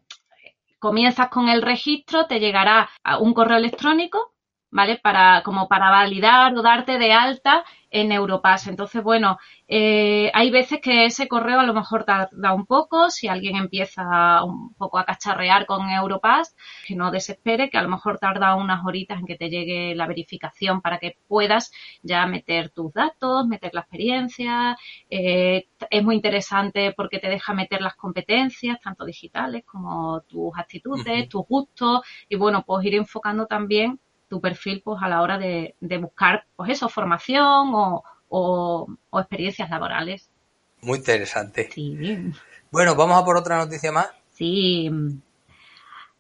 comienzas 0.78 1.30
con 1.30 1.50
el 1.50 1.62
registro, 1.62 2.28
te 2.28 2.40
llegará 2.40 2.90
un 3.20 3.34
correo 3.34 3.58
electrónico 3.58 4.34
¿vale? 4.72 4.98
Para, 4.98 5.42
como 5.44 5.68
para 5.68 5.90
validar 5.90 6.56
o 6.56 6.62
darte 6.62 6.98
de 6.98 7.12
alta 7.12 7.64
en 7.92 8.12
Europass. 8.12 8.68
Entonces, 8.68 9.04
bueno, 9.04 9.38
eh, 9.68 10.32
hay 10.34 10.52
veces 10.52 10.80
que 10.82 11.06
ese 11.06 11.28
correo 11.28 11.60
a 11.60 11.66
lo 11.66 11.74
mejor 11.74 12.04
tarda 12.06 12.54
un 12.54 12.66
poco, 12.66 13.10
si 13.10 13.28
alguien 13.28 13.56
empieza 13.56 14.44
un 14.44 14.74
poco 14.76 14.98
a 15.00 15.06
cacharrear 15.06 15.66
con 15.66 15.90
Europass, 15.90 16.56
que 16.86 16.96
no 16.96 17.12
desespere, 17.12 17.70
que 17.70 17.78
a 17.78 17.82
lo 17.82 17.90
mejor 17.90 18.20
tarda 18.20 18.56
unas 18.56 18.86
horitas 18.86 19.20
en 19.20 19.26
que 19.26 19.36
te 19.36 19.50
llegue 19.50 19.96
la 19.96 20.08
verificación 20.08 20.82
para 20.82 21.00
que 21.00 21.18
puedas 21.28 21.72
ya 22.02 22.26
meter 22.26 22.70
tus 22.70 22.94
datos, 22.94 23.48
meter 23.48 23.72
la 23.74 23.82
experiencia. 23.82 24.78
Eh, 25.10 25.68
es 25.90 26.04
muy 26.04 26.16
interesante 26.16 26.94
porque 26.96 27.20
te 27.20 27.30
deja 27.30 27.54
meter 27.54 27.82
las 27.82 27.96
competencias, 27.96 28.80
tanto 28.82 29.06
digitales 29.06 29.64
como 29.66 30.22
tus 30.22 30.52
actitudes, 30.58 31.30
tus 31.30 31.46
gustos, 31.48 32.02
y 32.28 32.36
bueno, 32.36 32.64
pues 32.66 32.86
ir 32.86 32.96
enfocando 32.96 33.46
también 33.46 34.00
tu 34.30 34.40
perfil 34.40 34.82
pues 34.84 35.02
a 35.02 35.10
la 35.10 35.22
hora 35.22 35.38
de, 35.38 35.76
buscar 36.00 36.46
pues 36.56 36.72
eso, 36.72 36.88
formación 36.88 37.72
o, 37.74 38.04
o, 38.30 38.88
experiencias 39.14 39.70
laborales. 39.70 40.30
Muy 40.82 41.00
interesante. 41.00 41.70
Sí. 41.74 42.32
Bueno, 42.72 42.96
vamos 42.96 43.22
a 43.22 43.26
por 43.26 43.36
otra 43.36 43.58
noticia 43.58 43.92
más. 43.92 44.10
Sí. 44.32 44.90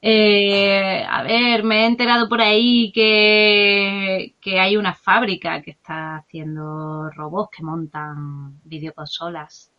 Eh, 0.01 1.05
a 1.07 1.23
ver, 1.23 1.63
me 1.63 1.83
he 1.83 1.85
enterado 1.85 2.27
por 2.27 2.41
ahí 2.41 2.91
que, 2.93 4.33
que 4.41 4.59
hay 4.59 4.77
una 4.77 4.93
fábrica 4.93 5.61
que 5.61 5.71
está 5.71 6.17
haciendo 6.17 7.09
robots 7.11 7.57
que 7.57 7.63
montan 7.63 8.59
videoconsolas. 8.63 9.71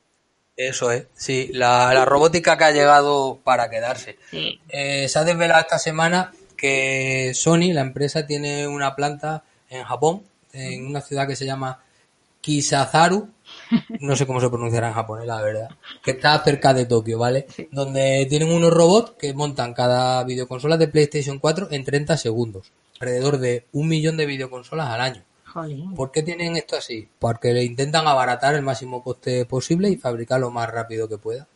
Eso 0.56 0.90
es, 0.90 1.06
sí, 1.14 1.50
la, 1.54 2.04
robótica 2.04 2.58
que 2.58 2.64
ha 2.64 2.70
llegado 2.70 3.38
para 3.42 3.70
quedarse. 3.70 4.18
Sí. 4.30 4.60
Eh, 4.68 5.08
se 5.08 5.18
ha 5.18 5.24
desvelado 5.24 5.62
esta 5.62 5.78
semana 5.78 6.32
que 6.60 7.32
Sony, 7.34 7.72
la 7.72 7.80
empresa, 7.80 8.26
tiene 8.26 8.68
una 8.68 8.94
planta 8.94 9.44
en 9.70 9.84
Japón, 9.84 10.22
en 10.52 10.86
una 10.86 11.00
ciudad 11.00 11.26
que 11.26 11.36
se 11.36 11.46
llama 11.46 11.82
Kisazaru, 12.40 13.28
no 14.00 14.16
sé 14.16 14.26
cómo 14.26 14.40
se 14.40 14.48
pronunciará 14.48 14.88
en 14.88 14.94
japonés, 14.94 15.26
la 15.26 15.40
verdad, 15.40 15.70
que 16.02 16.12
está 16.12 16.38
cerca 16.42 16.74
de 16.74 16.86
Tokio, 16.86 17.18
¿vale? 17.18 17.46
Donde 17.70 18.26
tienen 18.28 18.52
unos 18.52 18.72
robots 18.72 19.12
que 19.18 19.32
montan 19.32 19.72
cada 19.72 20.22
videoconsola 20.24 20.76
de 20.76 20.88
PlayStation 20.88 21.38
4 21.38 21.68
en 21.70 21.84
30 21.84 22.16
segundos, 22.16 22.72
alrededor 23.00 23.38
de 23.38 23.64
un 23.72 23.88
millón 23.88 24.16
de 24.16 24.26
videoconsolas 24.26 24.88
al 24.88 25.00
año. 25.00 25.24
¿Por 25.96 26.12
qué 26.12 26.22
tienen 26.22 26.56
esto 26.56 26.76
así? 26.76 27.08
Porque 27.18 27.52
le 27.52 27.64
intentan 27.64 28.06
abaratar 28.06 28.54
el 28.54 28.62
máximo 28.62 29.02
coste 29.02 29.44
posible 29.46 29.88
y 29.88 29.96
fabricar 29.96 30.40
lo 30.40 30.50
más 30.50 30.70
rápido 30.70 31.08
que 31.08 31.18
pueda. 31.18 31.48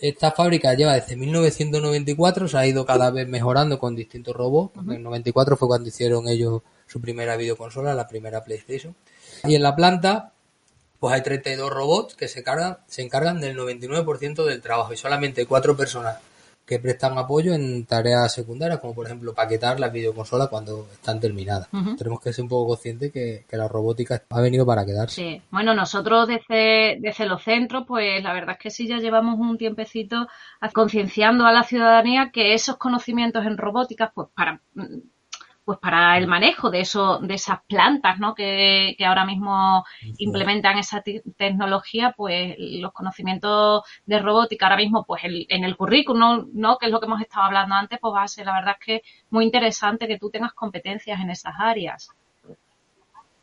Esta 0.00 0.32
fábrica 0.32 0.72
lleva 0.74 0.94
desde 0.94 1.14
1994, 1.14 2.48
se 2.48 2.56
ha 2.56 2.66
ido 2.66 2.86
cada 2.86 3.10
vez 3.10 3.28
mejorando 3.28 3.78
con 3.78 3.94
distintos 3.94 4.34
robots. 4.34 4.74
En 4.78 4.92
el 4.92 5.02
94 5.02 5.56
fue 5.56 5.68
cuando 5.68 5.88
hicieron 5.88 6.26
ellos 6.26 6.62
su 6.86 7.00
primera 7.00 7.36
videoconsola, 7.36 7.94
la 7.94 8.08
primera 8.08 8.42
PlayStation. 8.42 8.96
Y 9.44 9.54
en 9.54 9.62
la 9.62 9.76
planta, 9.76 10.32
pues 10.98 11.14
hay 11.14 11.22
32 11.22 11.70
robots 11.70 12.14
que 12.14 12.28
se, 12.28 12.42
cargan, 12.42 12.78
se 12.86 13.02
encargan 13.02 13.40
del 13.40 13.56
99% 13.58 14.44
del 14.44 14.62
trabajo 14.62 14.92
y 14.92 14.96
solamente 14.96 15.44
cuatro 15.44 15.76
personas 15.76 16.18
que 16.70 16.78
prestan 16.78 17.18
apoyo 17.18 17.52
en 17.52 17.84
tareas 17.84 18.32
secundarias, 18.32 18.78
como 18.78 18.94
por 18.94 19.04
ejemplo 19.04 19.34
paquetar 19.34 19.80
las 19.80 19.92
videoconsolas 19.92 20.46
cuando 20.46 20.86
están 20.92 21.18
terminadas. 21.18 21.68
Tenemos 21.98 22.20
que 22.20 22.32
ser 22.32 22.44
un 22.44 22.48
poco 22.48 22.68
conscientes 22.68 23.10
que, 23.12 23.44
la 23.50 23.66
robótica 23.66 24.22
ha 24.30 24.40
venido 24.40 24.64
para 24.64 24.86
quedarse. 24.86 25.16
Sí, 25.16 25.42
bueno, 25.50 25.74
nosotros 25.74 26.28
desde, 26.28 26.98
desde 27.00 27.26
los 27.26 27.42
centros, 27.42 27.84
pues 27.88 28.22
la 28.22 28.32
verdad 28.32 28.52
es 28.52 28.62
que 28.62 28.70
sí 28.70 28.86
ya 28.86 28.98
llevamos 28.98 29.40
un 29.40 29.58
tiempecito 29.58 30.28
concienciando 30.72 31.44
a 31.44 31.50
la 31.50 31.64
ciudadanía 31.64 32.30
que 32.32 32.54
esos 32.54 32.76
conocimientos 32.76 33.44
en 33.44 33.58
robótica, 33.58 34.12
pues 34.14 34.28
para 34.32 34.60
pues 35.70 35.78
para 35.78 36.18
el 36.18 36.26
manejo 36.26 36.68
de 36.68 36.80
eso, 36.80 37.20
de 37.20 37.34
esas 37.34 37.60
plantas, 37.68 38.18
¿no? 38.18 38.34
Que, 38.34 38.96
ahora 39.06 39.24
mismo 39.24 39.84
implementan 40.18 40.78
esa 40.78 41.00
tecnología, 41.36 42.12
pues 42.16 42.56
los 42.58 42.92
conocimientos 42.92 43.84
de 44.04 44.18
robótica 44.18 44.66
ahora 44.66 44.78
mismo, 44.78 45.04
pues 45.04 45.22
en 45.22 45.62
el 45.62 45.76
currículum, 45.76 46.50
¿no? 46.54 46.76
Que 46.76 46.86
es 46.86 46.92
lo 46.92 46.98
que 46.98 47.06
hemos 47.06 47.20
estado 47.20 47.44
hablando 47.44 47.76
antes, 47.76 48.00
pues 48.00 48.12
va 48.12 48.24
a 48.24 48.26
ser 48.26 48.46
la 48.46 48.54
verdad 48.54 48.74
es 48.80 48.84
que 48.84 49.02
muy 49.30 49.44
interesante 49.44 50.08
que 50.08 50.18
tú 50.18 50.28
tengas 50.28 50.54
competencias 50.54 51.20
en 51.20 51.30
esas 51.30 51.54
áreas. 51.56 52.08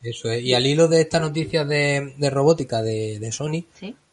Eso 0.04 0.30
es. 0.30 0.44
Y 0.44 0.54
al 0.54 0.68
hilo 0.68 0.90
de 0.90 1.00
esta 1.00 1.22
noticia 1.22 1.64
de, 1.64 2.14
robótica 2.30 2.82
de, 2.82 3.32
Sony, 3.32 3.64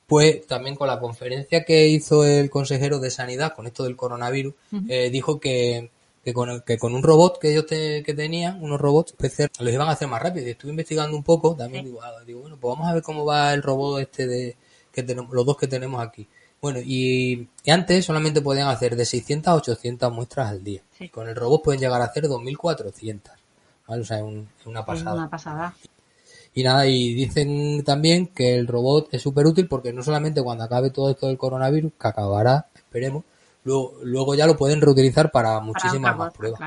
pues 0.06 0.46
también 0.46 0.76
con 0.76 0.86
la 0.86 1.00
conferencia 1.00 1.64
que 1.64 1.88
hizo 1.88 2.24
el 2.24 2.48
consejero 2.48 3.00
de 3.00 3.10
Sanidad 3.10 3.56
con 3.56 3.66
esto 3.66 3.82
del 3.82 3.96
coronavirus, 3.96 4.54
eh, 4.88 5.10
dijo 5.10 5.40
que, 5.40 5.90
que 6.24 6.32
con, 6.32 6.62
que 6.62 6.78
con 6.78 6.94
un 6.94 7.02
robot 7.02 7.38
que 7.38 7.50
ellos 7.50 7.66
que 7.66 8.14
tenían, 8.16 8.62
unos 8.62 8.80
robots 8.80 9.12
PC, 9.12 9.48
los 9.60 9.72
iban 9.72 9.88
a 9.88 9.92
hacer 9.92 10.08
más 10.08 10.22
rápido. 10.22 10.46
Y 10.46 10.50
estuve 10.50 10.70
investigando 10.70 11.16
un 11.16 11.22
poco, 11.22 11.54
también 11.54 11.84
digo, 11.84 12.02
ah, 12.02 12.12
digo, 12.26 12.40
bueno, 12.40 12.56
pues 12.58 12.74
vamos 12.74 12.90
a 12.90 12.94
ver 12.94 13.02
cómo 13.02 13.24
va 13.24 13.52
el 13.52 13.62
robot 13.62 14.00
este 14.00 14.26
de 14.26 14.56
que 14.90 15.02
tenemos, 15.02 15.32
los 15.32 15.44
dos 15.44 15.56
que 15.56 15.66
tenemos 15.66 16.02
aquí. 16.02 16.26
Bueno, 16.62 16.80
y, 16.82 17.46
antes 17.68 18.06
solamente 18.06 18.40
podían 18.40 18.68
hacer 18.68 18.96
de 18.96 19.04
600 19.04 19.48
a 19.48 19.56
800 19.56 20.12
muestras 20.12 20.48
al 20.48 20.64
día. 20.64 20.80
Con 21.12 21.28
el 21.28 21.36
robot 21.36 21.62
pueden 21.62 21.80
llegar 21.80 22.00
a 22.00 22.06
hacer 22.06 22.26
2400. 22.26 23.34
¿vale? 23.86 24.02
O 24.02 24.04
sea, 24.04 24.18
es 24.18 24.24
una 24.64 24.86
pasada. 24.86 25.14
Una 25.14 25.28
pasada. 25.28 25.74
Y 26.54 26.62
nada, 26.62 26.86
y 26.86 27.12
dicen 27.12 27.82
también 27.84 28.28
que 28.28 28.54
el 28.54 28.66
robot 28.66 29.08
es 29.12 29.20
súper 29.20 29.44
útil 29.44 29.68
porque 29.68 29.92
no 29.92 30.02
solamente 30.02 30.40
cuando 30.40 30.64
acabe 30.64 30.88
todo 30.90 31.10
esto 31.10 31.26
del 31.26 31.36
coronavirus, 31.36 31.92
que 32.00 32.08
acabará, 32.08 32.68
esperemos, 32.74 33.24
luego, 33.64 33.94
luego 34.02 34.34
ya 34.34 34.46
lo 34.46 34.56
pueden 34.56 34.80
reutilizar 34.80 35.30
para 35.30 35.60
muchísimas 35.60 36.16
más 36.16 36.32
pruebas. 36.32 36.60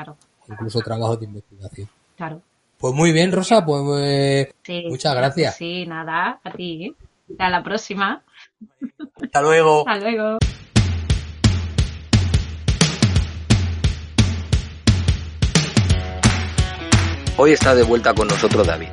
Incluso 0.50 0.80
trabajos 0.82 1.20
de 1.20 1.26
investigación. 1.26 1.90
Claro. 2.16 2.42
Pues 2.78 2.94
muy 2.94 3.12
bien, 3.12 3.32
Rosa, 3.32 3.66
pues 3.66 3.82
eh, 4.00 4.54
muchas 4.88 5.16
gracias. 5.16 5.56
Sí, 5.56 5.86
nada, 5.86 6.40
a 6.44 6.52
ti. 6.52 6.96
Hasta 7.32 7.50
la 7.50 7.64
próxima. 7.64 8.24
Hasta 9.22 9.42
luego. 9.42 9.80
Hasta 9.88 10.10
luego. 10.10 10.38
Hoy 17.40 17.52
está 17.52 17.76
de 17.76 17.84
vuelta 17.84 18.14
con 18.14 18.28
nosotros 18.28 18.66
David. 18.66 18.90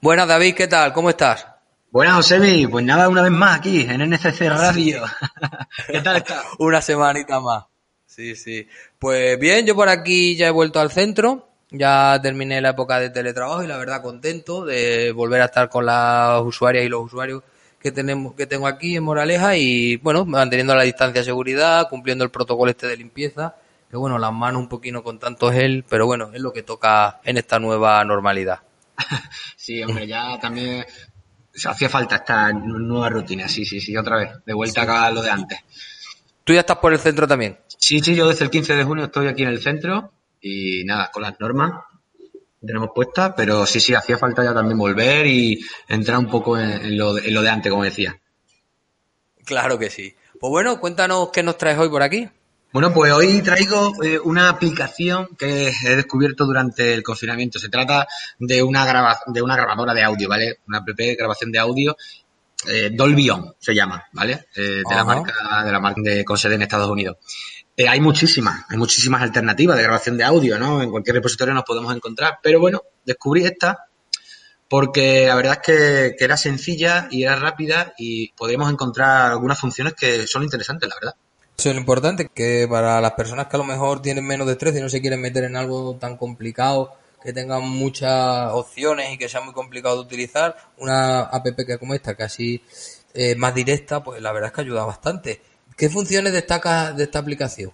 Buenas 0.00 0.28
David, 0.28 0.54
¿qué 0.54 0.66
tal? 0.66 0.92
¿Cómo 0.92 1.10
estás? 1.10 1.46
Buenas, 1.92 2.14
Josemi. 2.14 2.68
Pues 2.68 2.84
nada, 2.84 3.08
una 3.08 3.22
vez 3.22 3.32
más 3.32 3.58
aquí 3.58 3.80
en 3.80 4.00
NCC 4.00 4.42
Radio. 4.48 5.02
¿Qué 5.88 6.00
tal 6.00 6.18
estás? 6.18 6.44
una 6.60 6.80
semanita 6.80 7.40
más. 7.40 7.64
Sí, 8.06 8.36
sí. 8.36 8.68
Pues 8.96 9.36
bien, 9.40 9.66
yo 9.66 9.74
por 9.74 9.88
aquí 9.88 10.36
ya 10.36 10.46
he 10.46 10.52
vuelto 10.52 10.78
al 10.78 10.92
centro. 10.92 11.48
Ya 11.72 12.16
terminé 12.22 12.60
la 12.60 12.70
época 12.70 13.00
de 13.00 13.10
teletrabajo 13.10 13.64
y 13.64 13.66
la 13.66 13.76
verdad 13.76 14.02
contento 14.02 14.64
de 14.64 15.10
volver 15.10 15.42
a 15.42 15.46
estar 15.46 15.68
con 15.68 15.84
las 15.84 16.40
usuarias 16.42 16.84
y 16.84 16.88
los 16.88 17.06
usuarios 17.06 17.42
que 17.80 17.90
tenemos 17.90 18.34
que 18.34 18.46
tengo 18.46 18.68
aquí 18.68 18.94
en 18.94 19.02
Moraleja 19.02 19.56
y 19.56 19.96
bueno, 19.96 20.24
manteniendo 20.24 20.76
la 20.76 20.84
distancia 20.84 21.22
de 21.22 21.24
seguridad, 21.24 21.88
cumpliendo 21.88 22.22
el 22.22 22.30
protocolo 22.30 22.70
este 22.70 22.86
de 22.86 22.96
limpieza, 22.96 23.56
que 23.90 23.96
bueno, 23.96 24.16
las 24.16 24.32
manos 24.32 24.62
un 24.62 24.68
poquito 24.68 25.02
con 25.02 25.18
tanto 25.18 25.50
gel, 25.50 25.84
pero 25.88 26.06
bueno, 26.06 26.30
es 26.32 26.40
lo 26.40 26.52
que 26.52 26.62
toca 26.62 27.20
en 27.24 27.36
esta 27.36 27.58
nueva 27.58 28.04
normalidad. 28.04 28.60
Sí, 29.56 29.82
hombre, 29.84 30.06
ya 30.06 30.36
también 30.40 30.84
hacía 31.64 31.88
falta 31.88 32.16
esta 32.16 32.52
nueva 32.52 33.08
rutina, 33.08 33.48
sí, 33.48 33.64
sí, 33.64 33.80
sí, 33.80 33.96
otra 33.96 34.16
vez, 34.16 34.30
de 34.44 34.54
vuelta 34.54 34.82
acá 34.82 35.04
a 35.06 35.10
lo 35.10 35.22
de 35.22 35.30
antes. 35.30 35.60
¿Tú 36.44 36.52
ya 36.52 36.60
estás 36.60 36.78
por 36.78 36.92
el 36.92 36.98
centro 36.98 37.26
también? 37.26 37.58
Sí, 37.78 38.00
sí, 38.00 38.14
yo 38.14 38.28
desde 38.28 38.44
el 38.44 38.50
15 38.50 38.74
de 38.74 38.84
junio 38.84 39.04
estoy 39.04 39.28
aquí 39.28 39.42
en 39.42 39.48
el 39.48 39.60
centro 39.60 40.12
y 40.40 40.84
nada, 40.84 41.10
con 41.12 41.22
las 41.22 41.38
normas 41.38 41.72
tenemos 42.64 42.90
puestas, 42.94 43.32
pero 43.36 43.64
sí, 43.66 43.80
sí, 43.80 43.94
hacía 43.94 44.18
falta 44.18 44.44
ya 44.44 44.52
también 44.52 44.78
volver 44.78 45.26
y 45.26 45.60
entrar 45.88 46.18
un 46.18 46.28
poco 46.28 46.58
en, 46.58 46.96
lo, 46.96 47.14
de, 47.14 47.26
en 47.28 47.34
lo 47.34 47.42
de 47.42 47.48
antes, 47.48 47.70
como 47.70 47.84
decía. 47.84 48.20
Claro 49.44 49.78
que 49.78 49.90
sí. 49.90 50.14
Pues 50.38 50.50
bueno, 50.50 50.78
cuéntanos 50.80 51.30
qué 51.30 51.42
nos 51.42 51.56
traes 51.56 51.78
hoy 51.78 51.88
por 51.88 52.02
aquí. 52.02 52.28
Bueno, 52.72 52.94
pues 52.94 53.12
hoy 53.12 53.42
traigo 53.42 53.92
eh, 54.00 54.20
una 54.20 54.48
aplicación 54.48 55.30
que 55.36 55.68
he 55.68 55.96
descubierto 55.96 56.46
durante 56.46 56.94
el 56.94 57.02
confinamiento. 57.02 57.58
Se 57.58 57.68
trata 57.68 58.06
de 58.38 58.62
una, 58.62 59.18
de 59.26 59.42
una 59.42 59.56
grabadora 59.56 59.92
de 59.92 60.04
audio, 60.04 60.28
¿vale? 60.28 60.60
Una 60.68 60.78
app 60.78 60.88
de 60.90 61.16
grabación 61.16 61.50
de 61.50 61.58
audio. 61.58 61.96
Eh, 62.68 62.90
Dolby 62.92 63.28
On 63.30 63.54
se 63.58 63.74
llama, 63.74 64.04
¿vale? 64.12 64.46
Eh, 64.54 64.82
de 64.88 64.94
la 64.94 65.04
marca 65.04 65.32
de 65.64 65.72
la 65.72 65.80
marca 65.80 66.00
de, 66.02 66.24
con 66.24 66.38
sede 66.38 66.54
en 66.54 66.62
Estados 66.62 66.88
Unidos. 66.88 67.16
Eh, 67.76 67.88
hay 67.88 68.00
muchísimas, 68.00 68.64
hay 68.68 68.76
muchísimas 68.76 69.22
alternativas 69.22 69.76
de 69.76 69.82
grabación 69.82 70.16
de 70.16 70.24
audio, 70.24 70.56
¿no? 70.58 70.80
En 70.80 70.90
cualquier 70.90 71.16
repositorio 71.16 71.54
nos 71.54 71.64
podemos 71.64 71.94
encontrar. 71.94 72.38
Pero 72.40 72.60
bueno, 72.60 72.82
descubrí 73.04 73.44
esta 73.44 73.86
porque 74.68 75.26
la 75.26 75.34
verdad 75.34 75.54
es 75.54 75.66
que, 75.66 76.14
que, 76.16 76.24
era 76.24 76.36
sencilla 76.36 77.08
y 77.10 77.24
era 77.24 77.34
rápida 77.34 77.94
y 77.98 78.30
podríamos 78.34 78.70
encontrar 78.70 79.32
algunas 79.32 79.58
funciones 79.58 79.94
que 79.94 80.28
son 80.28 80.44
interesantes, 80.44 80.88
la 80.88 80.94
verdad. 80.94 81.14
Eso 81.60 81.68
es 81.68 81.74
lo 81.74 81.80
importante, 81.82 82.26
que 82.34 82.66
para 82.70 83.02
las 83.02 83.12
personas 83.12 83.46
que 83.46 83.56
a 83.56 83.58
lo 83.58 83.64
mejor 83.64 84.00
tienen 84.00 84.26
menos 84.26 84.46
destreza 84.46 84.78
y 84.78 84.80
no 84.80 84.88
se 84.88 85.02
quieren 85.02 85.20
meter 85.20 85.44
en 85.44 85.56
algo 85.56 85.94
tan 85.96 86.16
complicado, 86.16 86.94
que 87.22 87.34
tengan 87.34 87.68
muchas 87.68 88.50
opciones 88.52 89.12
y 89.12 89.18
que 89.18 89.28
sea 89.28 89.42
muy 89.42 89.52
complicado 89.52 89.96
de 89.96 90.00
utilizar, 90.00 90.56
una 90.78 91.20
app 91.20 91.46
que 91.54 91.76
como 91.76 91.92
esta, 91.92 92.14
casi 92.14 92.64
eh, 93.12 93.34
más 93.34 93.54
directa, 93.54 94.02
pues 94.02 94.22
la 94.22 94.32
verdad 94.32 94.48
es 94.48 94.54
que 94.54 94.60
ayuda 94.62 94.86
bastante. 94.86 95.42
¿Qué 95.76 95.90
funciones 95.90 96.32
destaca 96.32 96.92
de 96.92 97.02
esta 97.04 97.18
aplicación? 97.18 97.72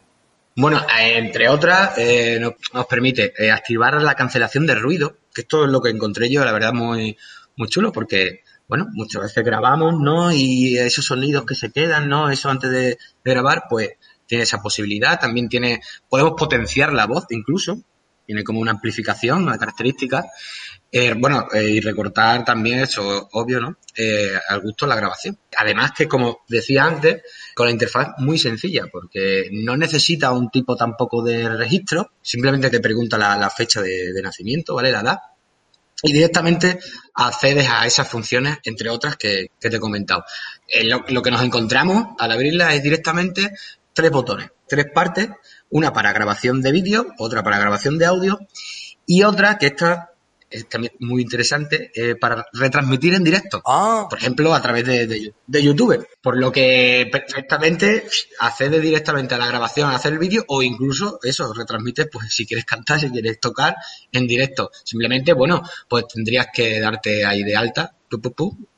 Bueno, 0.57 0.85
eh, 0.99 1.19
entre 1.19 1.49
otras, 1.49 1.97
eh, 1.97 2.41
nos, 2.41 2.87
permite 2.87 3.35
activar 3.53 4.03
la 4.03 4.17
cancelación 4.17 4.67
de 4.67 4.75
ruido, 4.75 5.19
que 5.33 5.43
esto 5.43 5.65
es 5.65 5.71
lo 5.71 5.81
que 5.81 5.91
encontré 5.91 6.29
yo, 6.29 6.45
la 6.45 6.51
verdad, 6.51 6.73
muy, 6.73 7.17
muy 7.55 7.69
chulo, 7.69 7.93
porque 7.93 8.41
bueno, 8.69 8.89
muchas 8.93 9.23
veces 9.23 9.45
grabamos, 9.45 10.01
¿no? 10.01 10.33
Y 10.33 10.77
esos 10.79 11.05
sonidos 11.05 11.45
que 11.45 11.55
se 11.55 11.71
quedan, 11.71 12.09
¿no? 12.09 12.31
Eso 12.31 12.51
antes 12.51 12.71
de, 12.71 12.99
grabar, 13.25 13.65
pues 13.69 13.91
tiene 14.27 14.45
esa 14.45 14.61
posibilidad. 14.61 15.21
También 15.21 15.49
tiene, 15.49 15.81
podemos 16.09 16.35
potenciar 16.37 16.93
la 16.93 17.07
voz 17.07 17.27
incluso. 17.31 17.79
Tiene 18.27 18.43
como 18.43 18.59
una 18.59 18.73
amplificación, 18.73 19.45
una 19.45 19.57
característica. 19.57 20.25
Eh, 20.91 21.15
bueno, 21.17 21.47
eh, 21.53 21.71
y 21.71 21.81
recortar 21.81 22.45
también, 22.45 22.81
eso 22.81 23.29
obvio, 23.33 23.61
¿no? 23.61 23.77
Eh, 23.95 24.33
al 24.49 24.61
gusto 24.63 24.85
la 24.85 24.97
grabación. 24.97 25.39
Además 25.57 25.93
que, 25.97 26.09
como 26.09 26.41
decía 26.49 26.85
antes, 26.85 27.23
con 27.55 27.67
la 27.67 27.73
interfaz 27.73 28.15
muy 28.19 28.37
sencilla, 28.37 28.87
porque 28.91 29.49
no 29.53 29.77
necesita 29.77 30.33
un 30.33 30.51
tipo 30.51 30.75
tampoco 30.75 31.23
de 31.23 31.49
registro, 31.49 32.11
simplemente 32.21 32.69
te 32.69 32.81
pregunta 32.81 33.17
la, 33.17 33.49
fecha 33.51 33.81
de, 33.81 34.13
de, 34.13 34.23
nacimiento, 34.23 34.75
¿vale? 34.75 34.91
La 34.91 35.01
edad, 35.01 35.19
y 36.03 36.13
directamente 36.13 36.79
accedes 37.15 37.69
a 37.69 37.87
esas 37.87 38.09
funciones, 38.09 38.59
entre 38.65 38.91
otras 38.91 39.17
que, 39.17 39.51
te 39.59 39.69
he 39.69 39.81
comentado. 39.81 40.25
Eh, 40.69 40.85
lo, 40.85 41.23
que 41.23 41.31
nos 41.31 41.43
encontramos 41.43 42.15
al 42.19 42.33
abrirla 42.33 42.75
es 42.75 42.83
directamente 42.83 43.53
tres 43.93 44.11
botones, 44.11 44.51
tres 44.69 44.87
partes, 44.93 45.29
una 45.71 45.93
para 45.93 46.13
grabación 46.13 46.61
de 46.61 46.73
vídeo, 46.73 47.07
otra 47.19 47.43
para 47.43 47.59
grabación 47.59 47.99
de 47.99 48.07
audio 48.07 48.39
y 49.07 49.23
otra 49.23 49.59
que 49.59 49.67
está 49.67 50.11
es 50.51 50.69
también 50.69 50.93
muy 51.01 51.23
interesante 51.23 51.91
eh, 51.95 52.15
para 52.15 52.47
retransmitir 52.53 53.15
en 53.15 53.25
directo. 53.25 53.63
Ah. 53.67 54.07
Por 54.09 54.19
ejemplo, 54.19 54.55
a 54.55 54.63
través 54.63 54.85
de, 54.85 55.33
de, 55.47 55.63
YouTube. 55.63 56.07
Por 56.21 56.39
lo 56.39 56.53
que 56.53 57.09
perfectamente 57.11 58.07
accede 58.41 58.81
directamente 58.81 59.35
a 59.35 59.39
la 59.39 59.47
grabación, 59.47 59.91
a 59.91 59.97
hacer 59.97 60.13
el 60.13 60.19
vídeo 60.19 60.45
o 60.49 60.63
incluso 60.63 61.19
eso, 61.23 61.53
retransmites, 61.53 62.09
pues 62.11 62.33
si 62.33 62.47
quieres 62.47 62.65
cantar, 62.65 63.01
si 63.01 63.11
quieres 63.11 63.41
tocar 63.41 63.77
en 64.13 64.27
directo. 64.27 64.71
Simplemente, 64.85 65.33
bueno, 65.33 65.63
pues 65.89 66.07
tendrías 66.09 66.49
que 66.53 66.81
darte 66.81 67.25
ahí 67.25 67.43
de 67.43 67.57
alta 67.57 67.95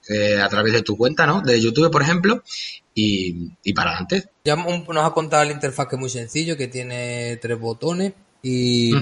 eh, 0.08 0.40
a 0.40 0.48
través 0.48 0.72
de 0.72 0.82
tu 0.82 0.96
cuenta, 0.96 1.26
¿no? 1.26 1.42
De 1.42 1.60
YouTube, 1.60 1.90
por 1.90 2.02
ejemplo, 2.02 2.42
y, 2.94 3.52
y 3.62 3.72
para 3.74 3.90
adelante. 3.90 4.30
Ya 4.44 4.56
nos 4.56 5.04
ha 5.04 5.10
contado 5.10 5.44
la 5.44 5.52
interfaz 5.52 5.86
que 5.86 5.96
es 5.96 6.00
muy 6.00 6.10
sencillo, 6.10 6.56
que 6.56 6.68
tiene 6.68 7.38
tres 7.40 7.58
botones 7.58 8.14
y 8.42 8.92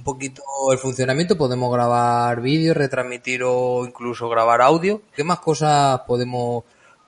un 0.00 0.04
poquito 0.04 0.42
el 0.72 0.78
funcionamiento, 0.78 1.36
podemos 1.36 1.70
grabar 1.70 2.40
vídeos, 2.40 2.74
retransmitir 2.74 3.42
o 3.44 3.84
incluso 3.84 4.30
grabar 4.30 4.62
audio. 4.62 5.02
¿Qué 5.14 5.22
más 5.24 5.40
cosas 5.40 6.00
podemos 6.06 6.64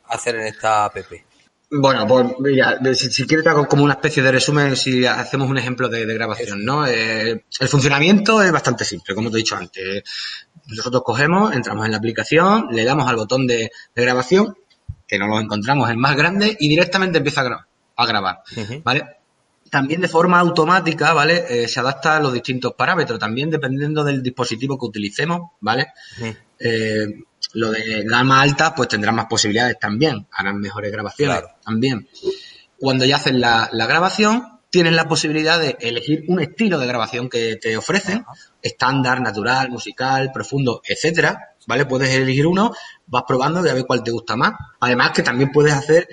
hacer 0.09 0.37
en 0.37 0.47
esta 0.47 0.85
app? 0.85 0.97
Bueno, 1.71 2.07
pues 2.07 2.27
mira, 2.39 2.79
si, 2.95 3.27
quieres 3.27 3.45
te 3.45 3.49
hago 3.49 3.67
como 3.67 3.85
una 3.85 3.95
especie 3.95 4.23
de 4.23 4.31
resumen 4.31 4.77
si 4.77 5.07
hacemos 5.07 5.49
un 5.49 5.57
ejemplo 5.57 5.89
de, 5.89 6.05
grabación, 6.05 6.67
¿no? 6.67 6.87
Eh, 6.87 7.45
el 7.61 7.69
funcionamiento 7.69 8.43
es 8.43 8.53
bastante 8.53 8.85
simple, 8.85 9.15
como 9.15 9.31
te 9.31 9.37
he 9.37 9.39
dicho 9.39 9.57
antes. 9.57 10.05
Nosotros 10.67 11.03
cogemos, 11.03 11.55
entramos 11.55 11.87
en 11.87 11.93
la 11.93 11.97
aplicación, 11.97 12.69
le 12.73 12.85
damos 12.85 13.09
al 13.09 13.17
botón 13.17 13.47
de, 13.47 13.71
grabación, 13.97 14.55
que 15.09 15.19
no 15.19 15.29
lo 15.29 15.41
encontramos 15.41 15.89
en 15.89 15.99
más 15.99 16.15
grande, 16.15 16.55
y 16.61 16.69
directamente 16.69 17.19
empieza 17.19 17.41
a 17.41 17.45
grabar, 17.45 17.67
a 17.97 18.07
grabar 18.07 18.43
¿vale? 18.85 19.22
También 19.73 20.03
de 20.03 20.09
forma 20.09 20.39
automática, 20.39 21.15
¿vale? 21.15 21.47
Eh, 21.49 21.67
se 21.67 21.81
adapta 21.81 22.19
a 22.19 22.21
los 22.21 22.35
distintos 22.35 22.75
parámetros, 22.75 23.19
también 23.19 23.49
dependiendo 23.49 24.05
del 24.05 24.23
dispositivo 24.23 24.79
que 24.79 24.85
utilicemos, 24.85 25.53
¿vale? 25.61 25.87
Eh, 26.59 27.07
lo 27.55 27.71
de 27.71 28.05
gama 28.05 28.43
alta, 28.43 28.75
pues 28.75 28.91
tendrá 28.91 29.13
más 29.13 29.25
posibilidades 29.31 29.79
también, 29.79 30.27
harán 30.31 30.61
mejores 30.61 30.93
grabaciones 30.93 31.45
también. 31.65 32.07
Cuando 32.79 33.07
ya 33.07 33.17
hacen 33.17 33.41
la, 33.41 33.71
grabación, 33.73 34.61
tienes 34.69 34.93
la 34.93 35.09
posibilidad 35.09 35.59
de 35.59 35.79
elegir 35.81 36.25
un 36.29 36.43
estilo 36.43 36.79
de 36.79 36.87
grabación 36.87 37.31
que 37.31 37.57
te 37.57 37.75
ofrecen, 37.75 38.27
estándar, 38.61 39.23
natural, 39.23 39.71
musical, 39.71 40.33
profundo, 40.35 40.83
etcétera, 40.87 41.55
¿vale? 41.67 41.87
Puedes 41.87 42.11
elegir 42.11 42.47
uno, 42.47 42.75
vas 43.07 43.25
probando 43.27 43.65
y 43.65 43.71
a 43.71 43.75
ver 43.75 43.87
cuál 43.87 44.03
te 44.03 44.11
gusta 44.11 44.37
más. 44.37 44.53
Además 44.81 45.13
que 45.13 45.23
también 45.23 45.51
puedes 45.51 45.73
hacer 45.73 46.09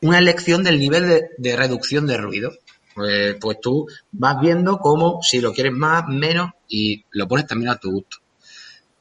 una 0.00 0.18
elección 0.18 0.62
del 0.64 0.78
nivel 0.78 1.28
de 1.36 1.56
reducción 1.56 2.06
de 2.06 2.16
ruido. 2.16 2.52
Pues, 2.94 3.36
pues 3.40 3.60
tú 3.60 3.86
vas 4.12 4.40
viendo 4.40 4.78
cómo, 4.78 5.20
si 5.22 5.40
lo 5.40 5.52
quieres 5.52 5.72
más, 5.72 6.04
menos, 6.08 6.50
y 6.68 7.04
lo 7.12 7.26
pones 7.26 7.46
también 7.46 7.70
a 7.70 7.76
tu 7.76 7.90
gusto. 7.90 8.18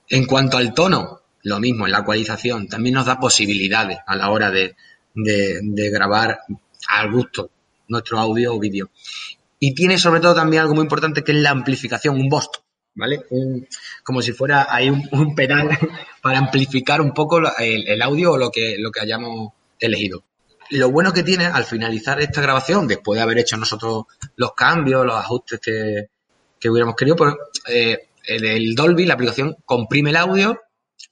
En 0.08 0.26
cuanto 0.26 0.58
al 0.58 0.74
tono, 0.74 1.22
lo 1.44 1.60
mismo, 1.60 1.86
en 1.86 1.92
la 1.92 2.00
ecualización, 2.00 2.68
también 2.68 2.96
nos 2.96 3.06
da 3.06 3.20
posibilidades 3.20 3.98
a 4.06 4.16
la 4.16 4.30
hora 4.30 4.52
de, 4.52 4.76
de, 5.14 5.90
grabar 5.90 6.40
al 6.90 7.12
gusto 7.12 7.50
nuestro 7.88 8.20
audio 8.20 8.56
o 8.56 8.60
vídeo. 8.60 8.90
Y 9.60 9.74
tiene 9.74 9.98
sobre 9.98 10.22
todo 10.22 10.36
también 10.36 10.64
algo 10.64 10.76
muy 10.76 10.84
importante 10.84 11.24
que 11.24 11.32
es 11.32 11.38
la 11.38 11.52
amplificación, 11.52 12.16
un 12.16 12.30
boost, 12.30 12.58
¿vale? 12.96 13.22
como 14.04 14.22
si 14.22 14.32
fuera 14.32 14.68
ahí 14.70 14.90
un, 14.90 15.36
pedal 15.36 15.70
para 16.22 16.40
amplificar 16.40 17.02
un 17.02 17.14
poco 17.14 17.40
el, 17.60 17.88
el, 17.88 18.02
audio 18.02 18.34
o 18.34 18.38
lo 18.38 18.50
que, 18.50 18.76
lo 18.78 18.92
que 18.92 19.02
hayamos 19.02 19.54
elegido 19.80 20.24
lo 20.72 20.92
bueno 20.92 21.12
que 21.14 21.24
tiene 21.24 21.46
al 21.46 21.66
finalizar 21.66 22.22
esta 22.22 22.42
grabación, 22.42 22.88
después 22.88 23.18
de 23.18 23.24
haber 23.24 23.40
hecho 23.40 23.58
nosotros 23.58 24.06
los 24.36 24.54
cambios, 24.54 25.06
los 25.06 25.16
ajustes 25.16 25.60
que, 25.60 26.10
que 26.60 26.70
hubiéramos 26.70 26.96
querido, 26.96 27.16
pues 27.16 27.36
eh, 27.68 28.10
el, 28.26 28.76
Dolby, 28.76 29.06
la 29.06 29.16
aplicación, 29.16 29.58
comprime 29.66 30.12
el 30.12 30.16
audio, 30.16 30.62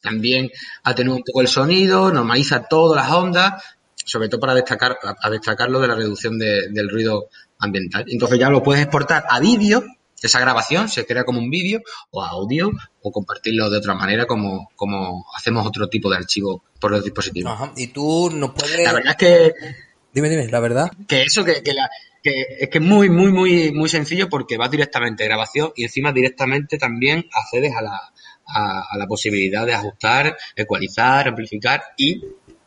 también 0.02 0.50
atenúa 0.84 1.16
un 1.16 1.24
poco 1.24 1.42
el 1.42 1.48
sonido, 1.48 2.12
normaliza 2.12 2.64
todas 2.64 3.04
las 3.04 3.14
ondas, 3.14 3.64
sobre 4.06 4.30
todo 4.30 4.40
para 4.40 4.54
destacar, 4.54 4.98
a, 5.02 5.30
destacarlo 5.30 5.80
de 5.80 5.88
la 5.88 5.96
reducción 5.96 6.40
del 6.40 6.90
ruido 6.90 7.28
ambiental. 7.60 8.06
Entonces 8.08 8.40
ya 8.40 8.50
lo 8.50 8.64
puedes 8.64 8.84
exportar 8.84 9.26
a 9.30 9.40
vídeo 9.40 9.84
esa 10.28 10.40
grabación 10.40 10.90
se 10.90 11.06
crea 11.06 11.24
como 11.24 11.40
un 11.40 11.50
vídeo 11.50 11.82
o 12.12 12.24
audio 12.24 12.72
o 13.02 13.12
compartirlo 13.12 13.70
de 13.70 13.78
otra 13.78 13.94
manera 13.94 14.26
como, 14.26 14.70
como 14.76 15.26
hacemos 15.36 15.66
otro 15.66 15.88
tipo 15.90 16.10
de 16.10 16.18
archivo 16.18 16.64
por 16.80 16.92
los 16.92 17.04
dispositivos. 17.04 17.72
Y 17.78 17.88
tú 17.88 18.30
no 18.34 18.54
puedes... 18.54 18.84
La 18.84 18.94
verdad 18.94 19.12
es 19.12 19.18
que... 19.18 19.54
Dime, 20.14 20.30
dime, 20.30 20.48
la 20.48 20.60
verdad. 20.60 20.92
Que 21.08 21.22
eso, 21.22 21.46
que, 21.46 21.62
que, 21.62 21.74
la, 21.74 21.90
que 22.24 22.46
es 22.60 22.70
que 22.70 22.78
es 22.80 22.84
muy, 22.84 23.10
muy, 23.10 23.32
muy, 23.32 23.72
muy 23.72 23.90
sencillo 23.90 24.30
porque 24.30 24.58
va 24.58 24.68
directamente 24.68 25.24
a 25.24 25.28
grabación 25.28 25.72
y 25.76 25.84
encima 25.84 26.12
directamente 26.12 26.78
también 26.78 27.28
accedes 27.32 27.76
a 27.76 27.82
la, 27.82 28.12
a, 28.48 28.98
la 28.98 29.08
posibilidad 29.08 29.66
de 29.66 29.74
ajustar, 29.74 30.36
ecualizar, 30.56 31.28
amplificar 31.28 31.84
y 31.98 32.22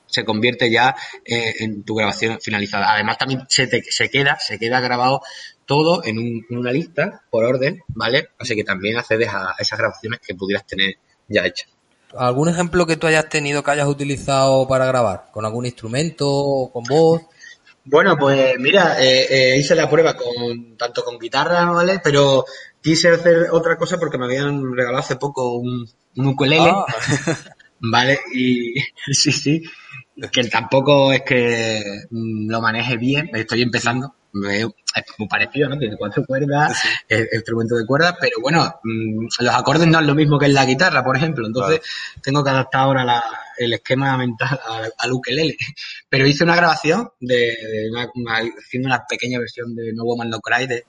se 0.06 0.24
convierte 0.24 0.70
ya 0.70 0.94
eh, 1.24 1.54
en 1.60 1.84
tu 1.84 1.94
grabación 1.94 2.38
finalizada. 2.40 2.92
Además 2.92 3.18
también 3.18 3.44
se, 3.48 3.66
te, 3.66 3.82
se 3.82 4.10
queda, 4.10 4.38
se 4.38 4.58
queda 4.58 4.80
grabado 4.80 5.22
todo 5.66 6.04
en, 6.04 6.44
una 6.50 6.72
lista 6.72 7.22
por 7.30 7.44
orden, 7.44 7.80
¿vale? 7.88 8.28
Así 8.38 8.54
que 8.54 8.64
también 8.64 8.96
accedes 8.96 9.28
a 9.28 9.54
esas 9.58 9.78
grabaciones 9.78 10.20
que 10.20 10.34
pudieras 10.34 10.66
tener 10.66 10.96
ya 11.28 11.46
hechas. 11.46 11.68
¿Algún 12.16 12.48
ejemplo 12.48 12.86
que 12.86 12.96
tú 12.96 13.06
hayas 13.06 13.28
tenido 13.28 13.62
que 13.62 13.70
hayas 13.70 13.88
utilizado 13.88 14.68
para 14.68 14.86
grabar? 14.86 15.30
¿Con 15.32 15.44
algún 15.44 15.64
instrumento 15.64 16.28
o 16.28 16.70
con 16.70 16.84
voz? 16.84 17.22
Bueno, 17.84 18.16
pues 18.16 18.58
mira, 18.58 19.02
eh, 19.02 19.26
eh, 19.28 19.58
hice 19.58 19.74
la 19.74 19.90
prueba 19.90 20.14
con 20.14 20.76
tanto 20.76 21.02
con 21.04 21.18
guitarra, 21.18 21.64
¿vale? 21.70 22.00
Pero 22.02 22.44
quise 22.80 23.08
hacer 23.08 23.48
otra 23.50 23.76
cosa 23.76 23.98
porque 23.98 24.18
me 24.18 24.26
habían 24.26 24.72
regalado 24.74 25.02
hace 25.02 25.16
poco 25.16 25.54
un, 25.54 25.88
un 26.16 26.26
ukulele, 26.26 26.70
ah. 26.70 26.86
¿vale? 27.80 28.20
Y 28.34 28.74
sí, 29.12 29.32
sí, 29.32 29.62
que 30.30 30.44
tampoco 30.44 31.12
es 31.12 31.22
que 31.22 31.82
mm, 32.10 32.50
lo 32.50 32.60
maneje 32.60 32.96
bien, 32.96 33.30
estoy 33.34 33.62
empezando, 33.62 34.14
es 34.44 34.66
muy 35.18 35.28
parecido, 35.28 35.68
¿no? 35.68 35.78
Tiene 35.78 35.96
cuatro 35.96 36.24
cuerdas, 36.24 36.82
instrumento 37.32 37.76
de 37.76 37.86
cuerdas, 37.86 38.14
pero 38.20 38.36
bueno, 38.40 38.80
mm, 38.82 39.26
los 39.40 39.54
acordes 39.54 39.86
no 39.88 40.00
es 40.00 40.06
lo 40.06 40.14
mismo 40.14 40.38
que 40.38 40.46
en 40.46 40.54
la 40.54 40.64
guitarra, 40.64 41.02
por 41.04 41.16
ejemplo. 41.16 41.46
Entonces, 41.46 41.80
tengo 42.22 42.42
que 42.42 42.50
adaptar 42.50 42.82
ahora 42.82 43.22
el 43.58 43.72
esquema 43.74 44.16
mental 44.16 44.58
al, 44.98 45.12
ukelele. 45.12 45.56
Pero 46.08 46.26
hice 46.26 46.44
una 46.44 46.56
grabación 46.56 47.10
de, 47.20 47.54
una, 47.90 48.10
haciendo 48.58 48.88
una 48.88 49.04
pequeña 49.06 49.38
versión 49.38 49.74
de 49.74 49.92
No 49.92 50.04
Woman 50.04 50.30
No 50.30 50.40
Cry, 50.40 50.82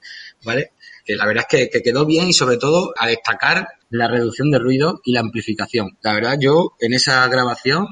¿vale? 0.43 0.71
Que 1.05 1.15
la 1.15 1.25
verdad 1.25 1.45
es 1.49 1.69
que, 1.69 1.81
quedó 1.81 2.05
bien 2.05 2.27
y 2.27 2.33
sobre 2.33 2.57
todo 2.57 2.93
a 2.97 3.07
destacar 3.07 3.67
la 3.89 4.07
reducción 4.07 4.51
de 4.51 4.59
ruido 4.59 5.01
y 5.03 5.13
la 5.13 5.19
amplificación. 5.19 5.97
La 6.01 6.13
verdad, 6.13 6.37
yo 6.39 6.75
en 6.79 6.93
esa 6.93 7.27
grabación 7.27 7.87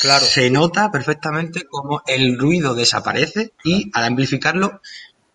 Claro. 0.00 0.24
Se 0.24 0.50
nota 0.50 0.90
perfectamente 0.90 1.66
cómo 1.68 2.02
el 2.06 2.38
ruido 2.38 2.74
desaparece 2.74 3.52
y 3.64 3.90
al 3.94 4.04
amplificarlo 4.04 4.80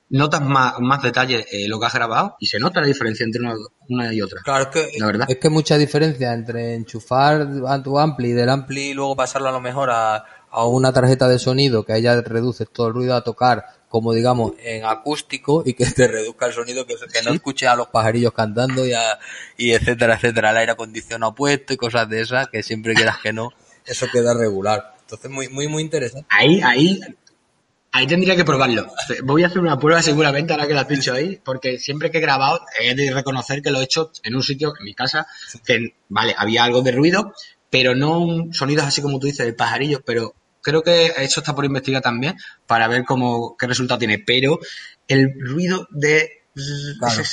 notas 0.10 0.42
más, 0.42 0.80
más 0.80 1.02
detalles 1.02 1.46
eh, 1.52 1.68
lo 1.68 1.80
que 1.80 1.86
has 1.86 1.94
grabado 1.94 2.36
y 2.40 2.48
se 2.48 2.60
nota 2.60 2.82
la 2.82 2.88
diferencia 2.88 3.24
entre 3.24 3.42
una, 3.88 4.14
y 4.14 4.22
otra. 4.22 4.42
Claro, 4.44 4.64
es 4.64 4.70
que, 4.70 5.00
la 5.00 5.06
verdad. 5.06 5.28
es 5.30 5.38
que 5.38 5.48
hay 5.48 5.54
mucha 5.54 5.78
diferencia 5.78 6.34
entre 6.34 6.76
enchufar 6.76 7.48
a 7.68 7.82
tu 7.82 8.00
ampli 8.00 8.30
y 8.30 8.34
del 8.34 8.50
ampli 8.50 8.90
y 8.90 8.94
luego 8.94 9.16
pasarlo 9.16 9.50
a 9.50 9.52
lo 9.52 9.62
mejor 9.62 9.90
a, 9.92 10.26
a 10.50 10.66
una 10.66 10.92
tarjeta 10.92 11.28
de 11.28 11.40
sonido 11.40 11.84
que 11.84 11.94
a 11.94 11.98
ella 11.98 12.22
reduce 12.22 12.66
todo 12.66 12.88
el 12.88 12.94
ruido 12.94 13.16
a 13.16 13.24
tocar 13.24 13.66
como 13.88 14.14
digamos 14.14 14.54
en 14.64 14.86
acústico 14.86 15.64
y 15.66 15.74
que 15.74 15.86
te 15.86 16.08
reduzca 16.08 16.48
el 16.48 16.54
sonido 16.54 16.86
que, 16.86 16.96
que 16.96 17.22
no 17.24 17.34
escuche 17.34 17.68
a 17.68 17.76
los 17.76 17.88
pajarillos 17.88 18.34
cantando 18.34 18.86
y, 18.86 18.94
y 19.58 19.72
etcétera 19.72 20.16
etcétera 20.16 20.52
el 20.52 20.58
aire 20.58 20.72
acondicionado 20.74 21.34
puesto 21.34 21.74
y 21.74 21.78
cosas 21.78 22.08
de 22.10 22.22
esas 22.22 22.48
que 22.50 22.62
siempre 22.62 22.94
quieras 22.94 23.18
que 23.22 23.34
no 23.34 23.52
eso 23.90 24.08
queda 24.12 24.34
regular 24.34 24.96
entonces 25.02 25.30
muy 25.30 25.50
muy 25.50 25.68
muy 25.68 25.84
interesante 25.84 26.28
ahí 26.30 26.62
ahí 26.62 27.00
Ahí 27.92 28.06
tendría 28.06 28.36
que 28.36 28.46
probarlo. 28.46 28.88
Voy 29.24 29.44
a 29.44 29.48
hacer 29.48 29.60
una 29.60 29.80
prueba 29.80 30.02
seguramente 30.04 30.54
ahora 30.54 30.68
que 30.68 30.74
lo 30.74 30.80
has 30.80 30.88
dicho 30.88 31.12
ahí, 31.12 31.42
porque 31.44 31.80
siempre 31.80 32.12
que 32.12 32.20
he 32.20 32.22
grabado 32.22 32.62
he 32.80 32.94
de 32.94 33.12
reconocer 33.12 33.64
que 33.64 33.72
lo 33.72 33.82
he 33.82 33.86
hecho 33.86 34.12
en 34.24 34.36
un 34.36 34.44
sitio, 34.44 34.74
en 34.78 34.86
mi 34.86 34.94
casa, 34.94 35.26
que, 35.66 35.96
vale, 36.08 36.36
había 36.38 36.64
algo 36.64 36.84
de 36.84 36.92
ruido, 36.92 37.34
pero 37.72 37.96
no 37.96 38.46
sonidos 38.52 38.86
así 38.86 39.02
como 39.02 39.20
tú 39.20 39.26
dices, 39.26 39.46
de 39.46 39.54
pajarillos, 39.54 40.02
pero 40.06 40.36
creo 40.62 40.84
que 40.84 41.14
eso 41.18 41.40
está 41.40 41.56
por 41.56 41.66
investigar 41.66 42.04
también 42.04 42.36
para 42.68 42.88
ver 42.88 43.06
cómo, 43.06 43.56
qué 43.58 43.66
resultado 43.66 43.98
tiene. 43.98 44.20
Pero 44.20 44.60
el 45.08 45.34
ruido 45.40 45.88
de 45.90 46.44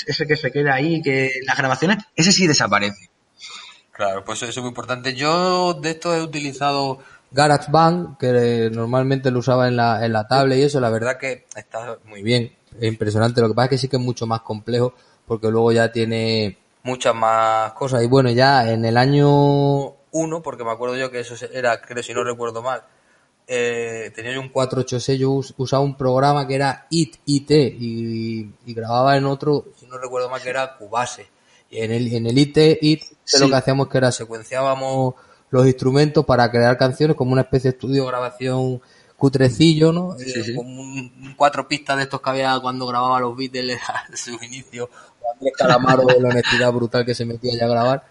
ese, 0.06 0.26
que 0.26 0.36
se 0.36 0.50
queda 0.50 0.74
ahí, 0.74 1.02
que 1.02 1.32
las 1.44 1.58
grabaciones, 1.58 1.98
ese 2.14 2.32
sí 2.32 2.46
desaparece. 2.46 3.10
Claro, 3.96 4.22
pues 4.26 4.42
eso 4.42 4.50
es 4.50 4.58
muy 4.58 4.68
importante. 4.68 5.14
Yo 5.14 5.72
de 5.72 5.92
esto 5.92 6.14
he 6.14 6.22
utilizado 6.22 6.98
GarageBand, 7.30 8.18
que 8.18 8.68
normalmente 8.70 9.30
lo 9.30 9.38
usaba 9.38 9.68
en 9.68 9.76
la, 9.76 10.04
en 10.04 10.12
la 10.12 10.28
tablet 10.28 10.58
y 10.58 10.62
eso, 10.64 10.80
la 10.80 10.90
verdad 10.90 11.16
que 11.16 11.46
está 11.56 11.96
muy 12.04 12.22
bien, 12.22 12.52
es 12.78 12.88
impresionante. 12.88 13.40
Lo 13.40 13.48
que 13.48 13.54
pasa 13.54 13.64
es 13.64 13.70
que 13.70 13.78
sí 13.78 13.88
que 13.88 13.96
es 13.96 14.02
mucho 14.02 14.26
más 14.26 14.42
complejo 14.42 14.92
porque 15.26 15.48
luego 15.48 15.72
ya 15.72 15.90
tiene 15.90 16.58
muchas 16.82 17.14
más 17.14 17.72
cosas. 17.72 18.02
Y 18.02 18.06
bueno, 18.06 18.28
ya 18.30 18.70
en 18.70 18.84
el 18.84 18.98
año 18.98 19.94
1, 20.10 20.42
porque 20.42 20.62
me 20.62 20.72
acuerdo 20.72 20.96
yo 20.96 21.10
que 21.10 21.20
eso 21.20 21.34
era, 21.50 21.80
creo 21.80 22.02
si 22.02 22.12
no 22.12 22.22
recuerdo 22.22 22.60
mal, 22.60 22.82
eh, 23.46 24.12
tenía 24.14 24.34
yo 24.34 24.42
un 24.42 24.50
486, 24.50 25.18
yo 25.18 25.40
usaba 25.56 25.82
un 25.82 25.96
programa 25.96 26.46
que 26.46 26.54
era 26.54 26.86
IT, 26.90 27.16
IT, 27.24 27.50
y, 27.50 28.52
grababa 28.66 29.16
en 29.16 29.24
otro, 29.24 29.64
si 29.74 29.86
no 29.86 29.96
recuerdo 29.96 30.28
mal, 30.28 30.42
que 30.42 30.50
era 30.50 30.76
Cubase. 30.76 31.35
En 31.76 31.92
el, 31.92 32.12
en 32.12 32.26
el 32.26 32.38
IT, 32.38 32.56
IT, 32.80 33.02
lo 33.40 33.48
que 33.48 33.54
hacíamos 33.54 33.88
que 33.88 33.98
era 33.98 34.10
secuenciábamos 34.10 35.14
los 35.50 35.66
instrumentos 35.66 36.24
para 36.24 36.50
crear 36.50 36.76
canciones 36.76 37.16
como 37.16 37.32
una 37.32 37.42
especie 37.42 37.70
de 37.70 37.76
estudio 37.76 38.06
grabación 38.06 38.80
cutrecillo, 39.16 39.92
¿no? 39.92 40.16
Eh, 40.18 40.54
como 40.54 40.80
un, 40.80 41.34
cuatro 41.36 41.66
pistas 41.66 41.96
de 41.96 42.04
estos 42.04 42.20
que 42.20 42.30
había 42.30 42.58
cuando 42.60 42.86
grababa 42.86 43.20
los 43.20 43.36
Beatles 43.36 43.80
a 43.88 44.16
su 44.16 44.32
inicio, 44.42 44.90
o 45.22 45.32
Andrés 45.32 45.52
Calamaro 45.56 46.04
de 46.04 46.20
la 46.20 46.28
honestidad 46.28 46.72
brutal 46.72 47.04
que 47.04 47.14
se 47.14 47.24
metía 47.24 47.54
ya 47.56 47.66
a 47.66 47.68
grabar. 47.68 48.06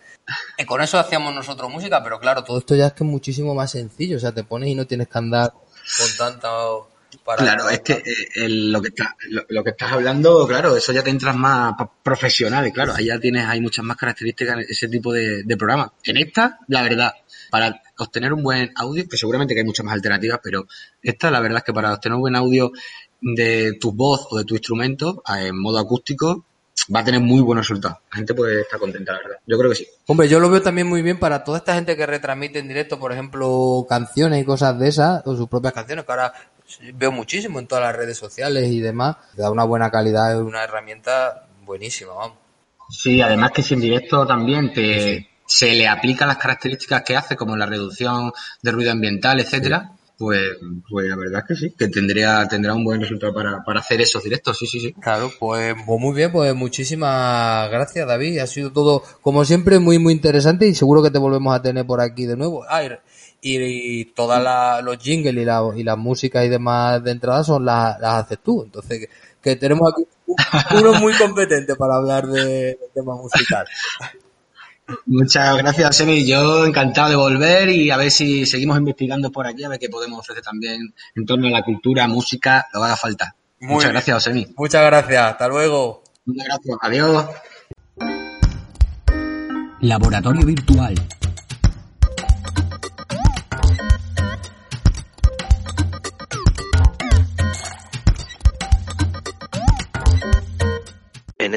Y 0.57 0.65
con 0.65 0.81
eso 0.81 0.97
hacíamos 0.97 1.35
nosotros 1.35 1.69
música, 1.69 2.03
pero 2.03 2.19
claro, 2.19 2.43
todo 2.43 2.57
esto 2.57 2.75
ya 2.75 2.87
es 2.87 2.93
que 2.93 3.03
es 3.03 3.09
muchísimo 3.09 3.53
más 3.53 3.71
sencillo, 3.71 4.17
o 4.17 4.19
sea, 4.19 4.31
te 4.31 4.43
pones 4.43 4.69
y 4.69 4.75
no 4.75 4.87
tienes 4.87 5.07
que 5.07 5.17
andar 5.17 5.51
con 5.51 6.17
claro, 7.37 7.69
es 7.69 7.79
que 7.81 7.93
eh, 7.93 8.49
lo, 8.49 8.81
que 8.81 8.89
está, 8.89 9.15
lo, 9.49 9.63
que 9.63 9.69
estás 9.71 9.91
hablando, 9.91 10.47
claro, 10.47 10.75
eso 10.75 10.91
ya 10.91 11.03
te 11.03 11.09
entras 11.09 11.35
más 11.35 11.75
profesional, 12.03 12.67
y 12.67 12.71
claro, 12.71 12.93
ahí 12.95 13.05
ya 13.05 13.19
tienes, 13.19 13.45
hay 13.45 13.61
muchas 13.61 13.85
más 13.85 13.97
características 13.97 14.55
en 14.55 14.65
ese 14.67 14.87
tipo 14.87 15.11
de, 15.13 15.43
de 15.43 15.57
programas. 15.57 15.91
En 16.03 16.17
esta, 16.17 16.59
la 16.67 16.83
verdad, 16.83 17.13
para 17.49 17.81
obtener 17.97 18.33
un 18.33 18.43
buen 18.43 18.71
audio, 18.75 19.07
que 19.07 19.17
seguramente 19.17 19.53
que 19.53 19.61
hay 19.61 19.65
muchas 19.65 19.85
más 19.85 19.93
alternativas, 19.93 20.39
pero 20.43 20.67
esta, 21.01 21.31
la 21.31 21.39
verdad 21.39 21.59
es 21.59 21.63
que 21.63 21.73
para 21.73 21.93
obtener 21.93 22.15
un 22.15 22.21
buen 22.21 22.35
audio 22.35 22.71
de 23.21 23.77
tu 23.79 23.91
voz 23.91 24.27
o 24.29 24.37
de 24.37 24.45
tu 24.45 24.55
instrumento 24.55 25.23
en 25.27 25.59
modo 25.59 25.79
acústico, 25.79 26.45
va 26.93 26.99
a 26.99 27.03
tener 27.03 27.21
muy 27.21 27.41
buenos 27.41 27.67
resultados. 27.67 27.99
La 28.11 28.17
gente 28.17 28.33
puede 28.33 28.61
estar 28.61 28.79
contenta, 28.79 29.13
la 29.13 29.19
verdad. 29.19 29.37
Yo 29.45 29.57
creo 29.57 29.69
que 29.71 29.77
sí. 29.77 29.87
Hombre, 30.07 30.27
yo 30.27 30.39
lo 30.39 30.49
veo 30.49 30.61
también 30.61 30.87
muy 30.87 31.01
bien 31.01 31.19
para 31.19 31.43
toda 31.43 31.59
esta 31.59 31.73
gente 31.73 31.95
que 31.95 32.05
retransmite 32.05 32.59
en 32.59 32.67
directo, 32.67 32.99
por 32.99 33.11
ejemplo, 33.11 33.85
canciones 33.87 34.41
y 34.41 34.45
cosas 34.45 34.77
de 34.77 34.89
esas, 34.89 35.25
o 35.25 35.35
sus 35.35 35.47
propias 35.47 35.73
canciones, 35.73 36.05
que 36.05 36.11
ahora 36.11 36.33
veo 36.93 37.11
muchísimo 37.11 37.59
en 37.59 37.67
todas 37.67 37.83
las 37.83 37.95
redes 37.95 38.17
sociales 38.17 38.69
y 38.69 38.79
demás. 38.79 39.17
Da 39.35 39.51
una 39.51 39.63
buena 39.63 39.89
calidad, 39.91 40.33
es 40.33 40.41
una 40.41 40.63
herramienta 40.63 41.47
buenísima, 41.63 42.13
vamos. 42.13 42.37
Sí, 42.89 43.21
además 43.21 43.51
que 43.51 43.63
si 43.63 43.73
en 43.73 43.81
directo 43.81 44.25
también 44.27 44.71
te, 44.73 45.27
se 45.45 45.73
le 45.73 45.87
aplican 45.87 46.27
las 46.27 46.37
características 46.37 47.03
que 47.03 47.15
hace, 47.15 47.35
como 47.35 47.55
la 47.55 47.65
reducción 47.65 48.31
de 48.61 48.71
ruido 48.71 48.91
ambiental, 48.91 49.39
etcétera, 49.39 49.91
pues, 50.17 50.41
pues 50.89 51.09
la 51.09 51.15
verdad 51.15 51.41
es 51.41 51.47
que 51.47 51.55
sí, 51.55 51.75
que 51.77 51.87
tendría, 51.87 52.47
tendrá 52.47 52.73
un 52.73 52.83
buen 52.83 53.01
resultado 53.01 53.33
para, 53.33 53.63
para 53.63 53.79
hacer 53.79 54.01
esos 54.01 54.23
directos, 54.23 54.57
sí, 54.57 54.67
sí, 54.67 54.79
sí. 54.79 54.93
Claro, 54.93 55.31
pues, 55.39 55.75
pues 55.85 55.99
muy 55.99 56.15
bien, 56.15 56.31
pues 56.31 56.53
muchísimas 56.55 57.69
gracias 57.69 58.07
David, 58.07 58.39
ha 58.39 58.47
sido 58.47 58.71
todo, 58.71 59.03
como 59.21 59.43
siempre, 59.45 59.79
muy, 59.79 59.99
muy 59.99 60.13
interesante 60.13 60.67
y 60.67 60.75
seguro 60.75 61.03
que 61.03 61.11
te 61.11 61.17
volvemos 61.17 61.53
a 61.53 61.61
tener 61.61 61.85
por 61.85 62.01
aquí 62.01 62.25
de 62.25 62.37
nuevo. 62.37 62.63
Ah, 62.69 62.81
y, 63.45 64.05
todas 64.05 64.83
los 64.83 64.97
jingles 64.97 65.35
y, 65.35 65.45
la, 65.45 65.61
y 65.75 65.83
las 65.83 65.97
músicas 65.97 66.45
y 66.45 66.49
demás 66.49 67.03
de 67.03 67.11
entrada 67.11 67.43
son 67.43 67.65
las, 67.65 67.99
las 67.99 68.25
haces 68.25 68.39
tú. 68.43 68.63
Entonces, 68.63 69.07
que, 69.41 69.55
tenemos 69.55 69.91
aquí 69.93 70.07
uno 70.75 70.93
muy 70.93 71.13
competente 71.13 71.75
para 71.75 71.95
hablar 71.95 72.25
de, 72.27 72.43
de 72.43 72.79
tema 72.93 73.15
musical. 73.15 73.65
Muchas 75.05 75.57
gracias, 75.57 75.95
Semi. 75.95 76.25
Yo 76.25 76.65
encantado 76.65 77.09
de 77.09 77.15
volver 77.15 77.69
y 77.69 77.89
a 77.89 77.97
ver 77.97 78.11
si 78.11 78.45
seguimos 78.45 78.77
investigando 78.77 79.31
por 79.31 79.47
aquí, 79.47 79.63
a 79.63 79.69
ver 79.69 79.79
qué 79.79 79.89
podemos 79.89 80.19
ofrecer 80.19 80.43
también 80.43 80.93
en 81.15 81.25
torno 81.25 81.47
a 81.47 81.51
la 81.51 81.63
cultura, 81.63 82.07
música, 82.07 82.67
lo 82.73 82.83
haga 82.83 82.95
falta. 82.95 83.35
Muchas 83.59 83.91
gracias, 83.91 84.23
Semi. 84.23 84.47
Muchas 84.57 84.85
gracias. 84.85 85.31
Hasta 85.31 85.47
luego. 85.47 86.03
Muchas 86.25 86.45
gracias. 86.45 86.77
Adiós. 86.81 87.25
Laboratorio 89.81 90.45
Virtual. 90.45 90.95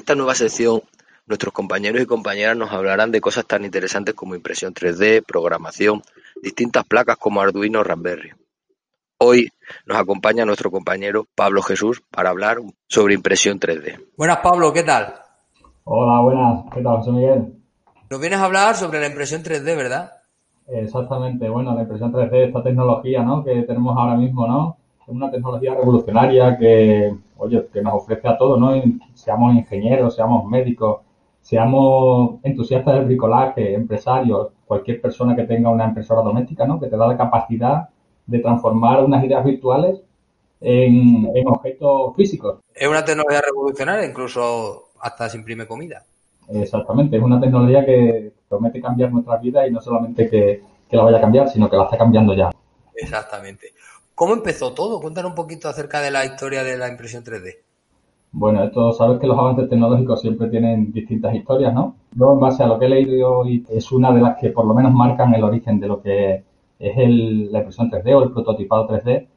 Esta 0.09 0.17
nueva 0.17 0.35
sección 0.35 0.81
Nuestros 1.27 1.53
compañeros 1.53 2.01
y 2.01 2.07
compañeras 2.07 2.57
nos 2.57 2.73
hablarán 2.73 3.13
de 3.13 3.21
cosas 3.21 3.45
tan 3.45 3.67
interesantes 3.67 4.15
como 4.15 4.35
impresión 4.35 4.73
3D, 4.73 5.23
programación, 5.23 6.01
distintas 6.43 6.87
placas 6.87 7.19
como 7.19 7.43
Arduino 7.43 7.81
o 7.81 7.85
Raspberry. 7.85 8.31
Hoy 9.19 9.51
nos 9.85 9.99
acompaña 9.99 10.47
nuestro 10.47 10.71
compañero 10.71 11.27
Pablo 11.35 11.61
Jesús 11.61 12.03
para 12.11 12.31
hablar 12.31 12.57
sobre 12.87 13.13
impresión 13.13 13.61
3D. 13.61 14.03
Buenas 14.17 14.39
Pablo, 14.39 14.73
¿qué 14.73 14.83
tal? 14.83 15.13
Hola, 15.85 16.23
buenas, 16.23 16.65
¿qué 16.73 16.81
tal? 16.81 17.05
Soy 17.05 17.13
Miguel. 17.13 17.53
Nos 18.09 18.19
vienes 18.19 18.39
a 18.39 18.47
hablar 18.47 18.77
sobre 18.77 19.01
la 19.01 19.09
impresión 19.09 19.43
3D, 19.43 19.77
¿verdad? 19.77 20.13
Exactamente, 20.69 21.51
bueno, 21.51 21.75
la 21.75 21.83
impresión 21.83 22.11
3D, 22.15 22.47
esta 22.47 22.63
tecnología 22.63 23.23
¿no? 23.23 23.45
que 23.45 23.63
tenemos 23.65 23.95
ahora 23.95 24.17
mismo, 24.17 24.49
¿no? 24.49 24.79
Es 25.09 25.15
una 25.15 25.31
tecnología 25.31 25.75
revolucionaria 25.75 26.59
que, 26.59 27.17
oye, 27.39 27.67
que 27.73 27.81
nos 27.81 27.95
ofrece 27.95 28.29
a 28.29 28.37
todos, 28.37 28.61
¿no? 28.61 28.75
Seamos 29.15 29.55
ingenieros, 29.55 30.15
seamos 30.15 30.45
médicos, 30.45 31.01
seamos 31.41 32.41
entusiastas 32.43 32.97
del 32.97 33.07
bricolaje, 33.07 33.73
empresarios, 33.73 34.49
cualquier 34.67 35.01
persona 35.01 35.35
que 35.35 35.45
tenga 35.45 35.71
una 35.71 35.87
impresora 35.87 36.21
doméstica, 36.21 36.67
¿no? 36.67 36.79
Que 36.79 36.89
te 36.89 36.97
da 36.99 37.09
la 37.09 37.17
capacidad 37.17 37.89
de 38.27 38.39
transformar 38.41 39.03
unas 39.03 39.25
ideas 39.25 39.43
virtuales 39.47 39.99
en, 40.61 41.27
objetos 41.47 42.15
físicos. 42.15 42.59
Es 42.75 42.87
una 42.87 43.03
tecnología 43.03 43.41
revolucionaria, 43.41 44.07
incluso 44.07 44.91
hasta 45.01 45.31
se 45.31 45.39
imprime 45.39 45.67
comida. 45.67 46.05
Exactamente, 46.51 47.17
es 47.17 47.23
una 47.23 47.41
tecnología 47.41 47.83
que 47.87 48.31
promete 48.47 48.83
cambiar 48.83 49.11
nuestra 49.11 49.39
vida 49.39 49.67
y 49.67 49.71
no 49.71 49.81
solamente 49.81 50.29
que, 50.29 50.63
que 50.87 50.97
la 50.99 51.05
vaya 51.05 51.17
a 51.17 51.23
cambiar, 51.23 51.49
sino 51.49 51.71
que 51.71 51.79
la 51.79 51.85
está 51.85 51.97
cambiando 51.97 52.35
ya. 52.35 52.51
Exactamente. 52.95 53.73
¿Cómo 54.19 54.35
empezó 54.35 54.75
todo? 54.75 55.01
Cuéntanos 55.01 55.31
un 55.31 55.37
poquito 55.37 55.69
acerca 55.69 56.01
de 56.01 56.11
la 56.11 56.25
historia 56.25 56.65
de 56.65 56.77
la 56.77 56.89
impresión 56.89 57.23
3D. 57.23 57.59
Bueno, 58.33 58.65
esto 58.65 58.91
sabes 58.91 59.21
que 59.21 59.29
los 59.29 59.39
avances 59.39 59.69
tecnológicos 59.69 60.21
siempre 60.21 60.49
tienen 60.49 60.91
distintas 60.91 61.37
historias, 61.37 61.73
¿no? 61.73 61.95
Yo, 62.17 62.33
en 62.33 62.41
base 62.41 62.65
a 62.65 62.67
lo 62.67 62.81
que 62.81 62.87
he 62.87 62.89
leído 62.89 63.39
hoy, 63.39 63.65
es 63.71 63.93
una 63.93 64.13
de 64.13 64.21
las 64.21 64.37
que 64.41 64.51
por 64.51 64.67
lo 64.67 64.75
menos 64.75 64.93
marcan 64.93 65.33
el 65.35 65.45
origen 65.45 65.79
de 65.79 65.87
lo 65.87 66.03
que 66.03 66.43
es 66.81 66.99
el, 66.99 67.53
la 67.53 67.59
impresión 67.61 67.93
3D 67.93 68.13
o 68.13 68.25
el 68.25 68.33
prototipado 68.33 68.89
3D. 68.89 69.29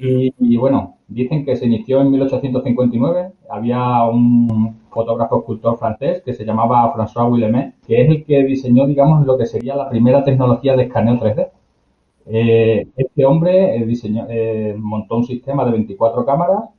Y, 0.00 0.56
bueno, 0.56 0.96
dicen 1.06 1.44
que 1.44 1.54
se 1.54 1.66
inició 1.66 2.00
en 2.00 2.10
1859. 2.10 3.32
Había 3.48 4.02
un 4.02 4.80
fotógrafo 4.90 5.38
escultor 5.38 5.78
francés 5.78 6.22
que 6.24 6.34
se 6.34 6.44
llamaba 6.44 6.92
François 6.92 7.30
Willemet, 7.30 7.76
que 7.86 8.02
es 8.02 8.08
el 8.08 8.24
que 8.24 8.42
diseñó, 8.42 8.84
digamos, 8.88 9.24
lo 9.24 9.38
que 9.38 9.46
sería 9.46 9.76
la 9.76 9.88
primera 9.88 10.24
tecnología 10.24 10.74
de 10.74 10.82
escaneo 10.82 11.20
3D. 11.20 11.50
Eh, 12.26 12.88
este 12.96 13.24
hombre 13.24 13.76
eh, 13.76 13.86
diseñó, 13.86 14.26
eh, 14.28 14.74
montó 14.78 15.16
un 15.16 15.24
sistema 15.24 15.64
de 15.64 15.72
24 15.72 16.24
cámaras 16.24 16.70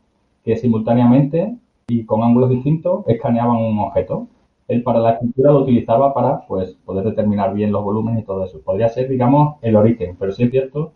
que 0.43 0.57
simultáneamente 0.57 1.55
y 1.87 2.05
con 2.05 2.23
ángulos 2.23 2.49
distintos 2.49 3.05
escaneaban 3.07 3.57
un 3.57 3.79
objeto. 3.79 4.27
Él 4.67 4.83
para 4.83 4.99
la 4.99 5.11
escritura 5.13 5.51
lo 5.51 5.59
utilizaba 5.61 6.13
para 6.13 6.45
pues 6.47 6.73
poder 6.85 7.05
determinar 7.05 7.53
bien 7.53 7.71
los 7.71 7.83
volúmenes 7.83 8.23
y 8.23 8.25
todo 8.25 8.43
eso. 8.45 8.61
Podría 8.61 8.89
ser, 8.89 9.09
digamos, 9.09 9.57
el 9.61 9.75
origen, 9.75 10.15
pero 10.19 10.31
sí 10.31 10.43
es 10.43 10.51
cierto 10.51 10.93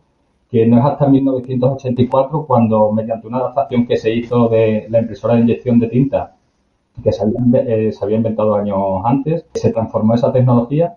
que 0.50 0.66
no 0.66 0.80
es 0.80 0.86
hasta 0.86 1.08
1984 1.08 2.46
cuando 2.48 2.92
mediante 2.92 3.28
una 3.28 3.38
adaptación 3.38 3.86
que 3.86 3.98
se 3.98 4.14
hizo 4.14 4.50
de 4.50 4.88
la 4.90 5.00
impresora 5.00 5.36
de 5.36 5.42
inyección 5.42 5.80
de 5.80 5.88
tinta 5.90 6.36
que 7.04 7.12
se 7.12 7.24
había, 7.24 7.40
eh, 7.62 7.92
se 7.92 8.04
había 8.04 8.18
inventado 8.18 8.56
años 8.56 8.78
antes, 9.06 9.46
se 9.54 9.72
transformó 9.72 10.16
esa 10.16 10.32
tecnología 10.32 10.96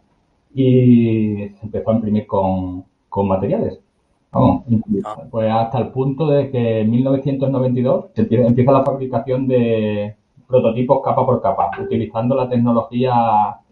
y 0.54 1.48
se 1.50 1.66
empezó 1.66 1.90
a 1.90 1.94
imprimir 1.94 2.26
con, 2.26 2.84
con 3.12 3.29
materiales. 3.29 3.79
Vamos, 4.33 4.62
ah. 5.05 5.25
pues 5.31 5.51
hasta 5.53 5.79
el 5.79 5.88
punto 5.88 6.27
de 6.29 6.51
que 6.51 6.81
en 6.81 6.90
1992 6.90 8.07
se 8.14 8.22
empieza 8.22 8.72
la 8.72 8.83
fabricación 8.83 9.46
de 9.46 10.16
prototipos 10.48 11.03
capa 11.05 11.27
por 11.27 11.42
capa, 11.42 11.70
utilizando 11.79 12.35
la 12.35 12.48
tecnología 12.48 13.12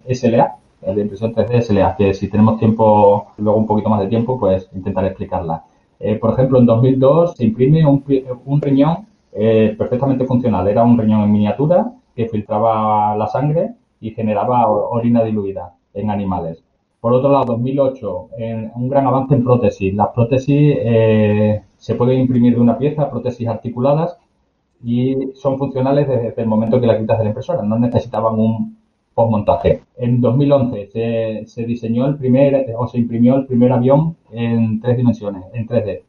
SLA, 0.07 0.57
de 0.83 1.00
impresión 1.00 1.35
3D 1.35 1.62
SLA, 1.62 1.96
que 1.96 2.12
si 2.12 2.29
tenemos 2.29 2.59
tiempo, 2.59 3.29
luego 3.38 3.59
un 3.59 3.66
poquito 3.66 3.88
más 3.88 4.00
de 4.00 4.09
tiempo, 4.09 4.38
pues 4.38 4.68
intentaré 4.74 5.09
explicarla. 5.09 5.64
Eh, 5.98 6.16
por 6.16 6.35
ejemplo, 6.35 6.59
en 6.59 6.66
2002 6.66 7.37
se 7.37 7.44
imprime 7.44 7.87
un, 7.87 8.05
un 8.44 8.61
riñón 8.61 9.07
eh, 9.33 9.74
perfectamente 9.79 10.26
funcional. 10.26 10.68
Era 10.68 10.85
un 10.85 10.98
riñón 10.98 11.22
en 11.22 11.33
miniatura 11.33 11.92
que 12.14 12.29
filtraba 12.29 13.16
la 13.16 13.26
sangre 13.29 13.70
y 14.00 14.11
generaba 14.11 14.68
orina 14.68 15.24
diluida 15.24 15.72
en 15.94 16.11
animales. 16.11 16.62
Por 17.00 17.14
otro 17.14 17.30
lado, 17.30 17.46
2008, 17.46 18.28
en 18.36 18.72
un 18.74 18.88
gran 18.88 19.06
avance 19.06 19.34
en 19.34 19.42
prótesis. 19.42 19.94
Las 19.94 20.08
prótesis 20.08 20.76
eh, 20.78 21.62
se 21.76 21.94
pueden 21.94 22.20
imprimir 22.20 22.54
de 22.54 22.60
una 22.60 22.76
pieza, 22.76 23.10
prótesis 23.10 23.48
articuladas, 23.48 24.18
y 24.84 25.30
son 25.34 25.58
funcionales 25.58 26.08
desde 26.08 26.34
el 26.42 26.48
momento 26.48 26.80
que 26.80 26.86
la 26.86 26.98
quitas 26.98 27.18
de 27.18 27.24
la 27.24 27.30
impresora. 27.30 27.62
No 27.62 27.78
necesitaban 27.78 28.38
un 28.38 28.76
postmontaje. 29.14 29.82
En 29.96 30.20
2011 30.20 30.86
se, 30.92 31.42
se 31.46 31.64
diseñó 31.64 32.06
el 32.06 32.16
primer, 32.16 32.66
o 32.76 32.86
se 32.86 32.98
imprimió 32.98 33.36
el 33.36 33.46
primer 33.46 33.72
avión 33.72 34.16
en 34.30 34.80
tres 34.80 34.98
dimensiones, 34.98 35.44
en 35.54 35.66
3D. 35.66 36.02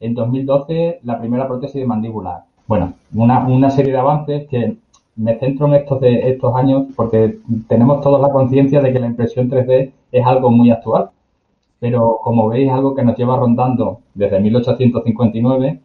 En 0.00 0.14
2012, 0.14 1.00
la 1.02 1.18
primera 1.18 1.46
prótesis 1.46 1.80
de 1.80 1.86
mandíbula. 1.86 2.46
Bueno, 2.66 2.94
una, 3.14 3.46
una 3.46 3.70
serie 3.70 3.92
de 3.92 3.98
avances 3.98 4.48
que 4.48 4.76
me 5.20 5.38
centro 5.38 5.66
en 5.66 5.74
estos 5.74 6.00
de 6.00 6.30
estos 6.30 6.54
años 6.56 6.86
porque 6.96 7.38
tenemos 7.68 8.00
toda 8.00 8.18
la 8.18 8.32
conciencia 8.32 8.80
de 8.80 8.92
que 8.92 8.98
la 8.98 9.06
impresión 9.06 9.50
3D 9.50 9.92
es 10.12 10.26
algo 10.26 10.50
muy 10.50 10.70
actual. 10.70 11.10
Pero 11.78 12.18
como 12.22 12.48
veis, 12.48 12.70
algo 12.70 12.94
que 12.94 13.04
nos 13.04 13.16
lleva 13.16 13.36
rondando 13.36 14.00
desde 14.14 14.40
1859 14.40 15.80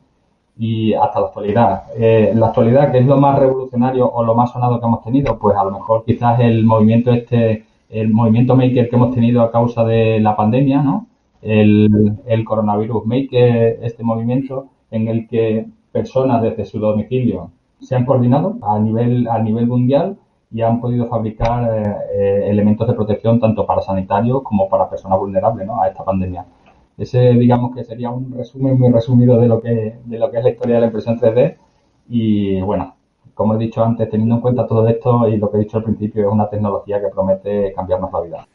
y 0.58 0.94
hasta 0.94 1.20
la 1.20 1.28
actualidad. 1.28 1.84
Eh, 1.98 2.34
la 2.36 2.48
actualidad, 2.48 2.92
que 2.92 3.00
es 3.00 3.06
lo 3.06 3.18
más 3.18 3.38
revolucionario 3.40 4.10
o 4.10 4.24
lo 4.24 4.36
más 4.36 4.52
sonado 4.52 4.80
que 4.80 4.86
hemos 4.86 5.04
tenido? 5.04 5.38
Pues 5.38 5.56
a 5.58 5.64
lo 5.66 5.72
mejor 5.72 6.04
quizás 6.06 6.40
el 6.40 6.66
movimiento 6.66 7.12
este, 7.12 7.66
el 7.90 8.10
movimiento 8.14 8.56
maker 8.56 8.90
que 8.90 8.96
hemos 8.96 9.14
tenido 9.14 9.42
a 9.42 9.52
causa 9.52 9.84
de 9.86 10.20
la 10.20 10.36
pandemia, 10.36 10.82
¿no? 10.82 11.08
El, 11.42 12.18
el 12.26 12.46
coronavirus 12.46 13.06
maker, 13.06 13.80
este 13.82 14.04
movimiento 14.04 14.68
en 14.92 15.08
el 15.08 15.28
que 15.28 15.68
personas 15.92 16.42
desde 16.42 16.66
su 16.66 16.80
domicilio 16.80 17.52
se 17.80 17.96
han 17.96 18.06
coordinado 18.06 18.58
a 18.62 18.80
nivel, 18.80 19.28
a 19.28 19.40
nivel 19.40 19.68
mundial 19.68 20.18
y 20.52 20.62
han 20.62 20.80
podido 20.80 21.08
fabricar 21.08 21.70
eh, 22.14 22.50
elementos 22.50 22.88
de 22.88 22.94
protección 22.94 23.40
tanto 23.40 23.66
para 23.66 23.82
sanitarios 23.82 24.42
como 24.44 24.70
para 24.70 24.90
personas 24.90 25.20
vulnerables 25.20 25.68
¿no? 25.68 25.82
a 25.82 25.88
esta 25.88 26.04
pandemia. 26.04 26.46
Ese, 26.98 27.20
digamos 27.34 27.76
que 27.76 27.84
sería 27.84 28.10
un 28.10 28.32
resumen 28.32 28.80
muy 28.80 28.92
resumido 28.92 29.38
de 29.38 29.48
lo 29.48 29.62
que, 29.62 30.00
de 30.04 30.18
lo 30.18 30.32
que 30.32 30.38
es 30.38 30.44
la 30.44 30.50
historia 30.52 30.76
de 30.76 30.82
la 30.82 30.88
impresión 30.88 31.20
3D. 31.20 31.58
Y 32.08 32.62
bueno, 32.62 32.96
como 33.34 33.56
he 33.56 33.58
dicho 33.58 33.84
antes, 33.84 34.10
teniendo 34.10 34.36
en 34.36 34.42
cuenta 34.42 34.66
todo 34.66 34.88
esto 34.88 35.28
y 35.28 35.38
lo 35.38 35.52
que 35.52 35.58
he 35.58 35.60
dicho 35.62 35.78
al 35.78 35.84
principio, 35.84 36.26
es 36.26 36.32
una 36.32 36.50
tecnología 36.50 37.02
que 37.02 37.10
promete 37.10 37.74
cambiarnos 37.74 38.12
la 38.14 38.22
vida. 38.22 38.48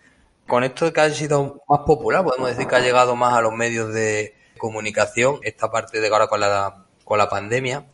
Con 0.49 0.65
esto 0.65 0.91
que 0.93 1.01
ha 1.01 1.11
sido 1.11 1.61
más 1.69 1.81
popular, 1.81 2.25
podemos 2.25 2.49
decir 2.49 2.67
que 2.67 2.77
ha 2.77 2.81
llegado 2.81 3.15
más 3.15 3.35
a 3.35 3.43
los 3.43 3.53
medios 3.53 3.93
de 3.93 4.33
comunicación, 4.59 5.37
esta 5.43 5.71
parte 5.71 6.01
de 6.01 6.09
ahora 6.09 6.29
con 6.29 6.41
la, 6.41 6.87
con 7.05 7.19
la 7.19 7.29
pandemia. 7.29 7.85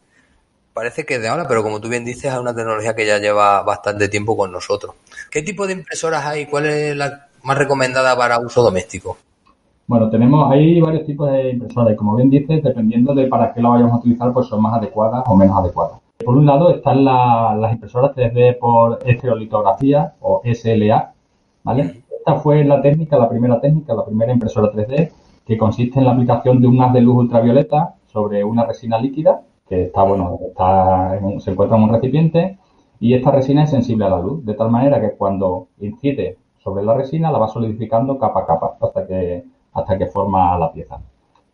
Parece 0.77 1.07
que 1.07 1.15
es 1.15 1.23
de 1.23 1.29
ahora, 1.29 1.47
pero 1.49 1.63
como 1.63 1.81
tú 1.81 1.89
bien 1.89 2.05
dices, 2.05 2.31
es 2.31 2.39
una 2.39 2.55
tecnología 2.55 2.95
que 2.95 3.07
ya 3.07 3.17
lleva 3.17 3.63
bastante 3.63 4.11
tiempo 4.11 4.37
con 4.37 4.53
nosotros. 4.53 4.95
¿Qué 5.31 5.41
tipo 5.41 5.67
de 5.67 5.73
impresoras 5.73 6.27
hay? 6.27 6.45
¿Cuál 6.45 6.67
es 6.67 6.95
la 6.95 7.29
más 7.45 7.57
recomendada 7.57 8.15
para 8.15 8.39
uso 8.39 8.63
doméstico? 8.63 9.17
Bueno, 9.87 10.11
tenemos 10.11 10.53
ahí 10.53 10.79
varios 10.83 11.07
tipos 11.07 11.33
de 11.33 11.53
impresoras 11.53 11.95
y 11.95 11.97
como 11.97 12.15
bien 12.15 12.29
dices, 12.29 12.63
dependiendo 12.63 13.15
de 13.15 13.27
para 13.27 13.55
qué 13.55 13.63
lo 13.63 13.71
vayamos 13.71 13.95
a 13.95 13.97
utilizar, 13.97 14.31
pues 14.35 14.49
son 14.49 14.61
más 14.61 14.75
adecuadas 14.75 15.25
o 15.27 15.35
menos 15.35 15.57
adecuadas. 15.57 15.99
Por 16.23 16.37
un 16.37 16.45
lado 16.45 16.69
están 16.69 17.07
las 17.07 17.73
impresoras 17.73 18.15
3D 18.15 18.59
por 18.59 18.99
estereolitografía 19.03 20.13
o 20.21 20.43
SLA, 20.45 21.11
¿vale? 21.63 22.03
Esta 22.19 22.35
fue 22.35 22.63
la 22.65 22.83
técnica, 22.83 23.17
la 23.17 23.31
primera 23.31 23.59
técnica, 23.63 23.95
la 23.95 24.05
primera 24.05 24.31
impresora 24.31 24.71
3D, 24.71 25.11
que 25.47 25.57
consiste 25.57 26.01
en 26.01 26.05
la 26.05 26.13
aplicación 26.13 26.61
de 26.61 26.67
un 26.67 26.83
haz 26.83 26.93
de 26.93 27.01
luz 27.01 27.17
ultravioleta 27.17 27.95
sobre 28.13 28.45
una 28.45 28.67
resina 28.67 28.99
líquida, 28.99 29.41
que 29.69 29.85
está, 29.85 30.03
bueno, 30.05 30.39
está 30.49 31.19
se 31.41 31.51
encuentra 31.51 31.77
en 31.77 31.85
un 31.85 31.91
recipiente, 31.91 32.59
y 33.01 33.15
esta 33.15 33.31
resina 33.31 33.65
es 33.65 33.71
sensible 33.71 34.07
a 34.07 34.11
la 34.11 34.21
luz, 34.21 34.45
de 34.45 34.55
tal 34.55 34.71
manera 34.71 35.01
que 35.01 35.17
cuando 35.17 35.69
incide 35.81 36.39
sobre 36.59 36.85
la 36.85 36.95
resina 36.95 37.31
la 37.31 37.39
va 37.39 37.49
solidificando 37.49 38.19
capa 38.19 38.41
a 38.41 38.47
capa 38.47 38.77
hasta 38.81 39.07
que 39.07 39.45
hasta 39.73 39.99
que 39.99 40.07
forma 40.07 40.59
la 40.59 40.73
pieza. 40.73 40.99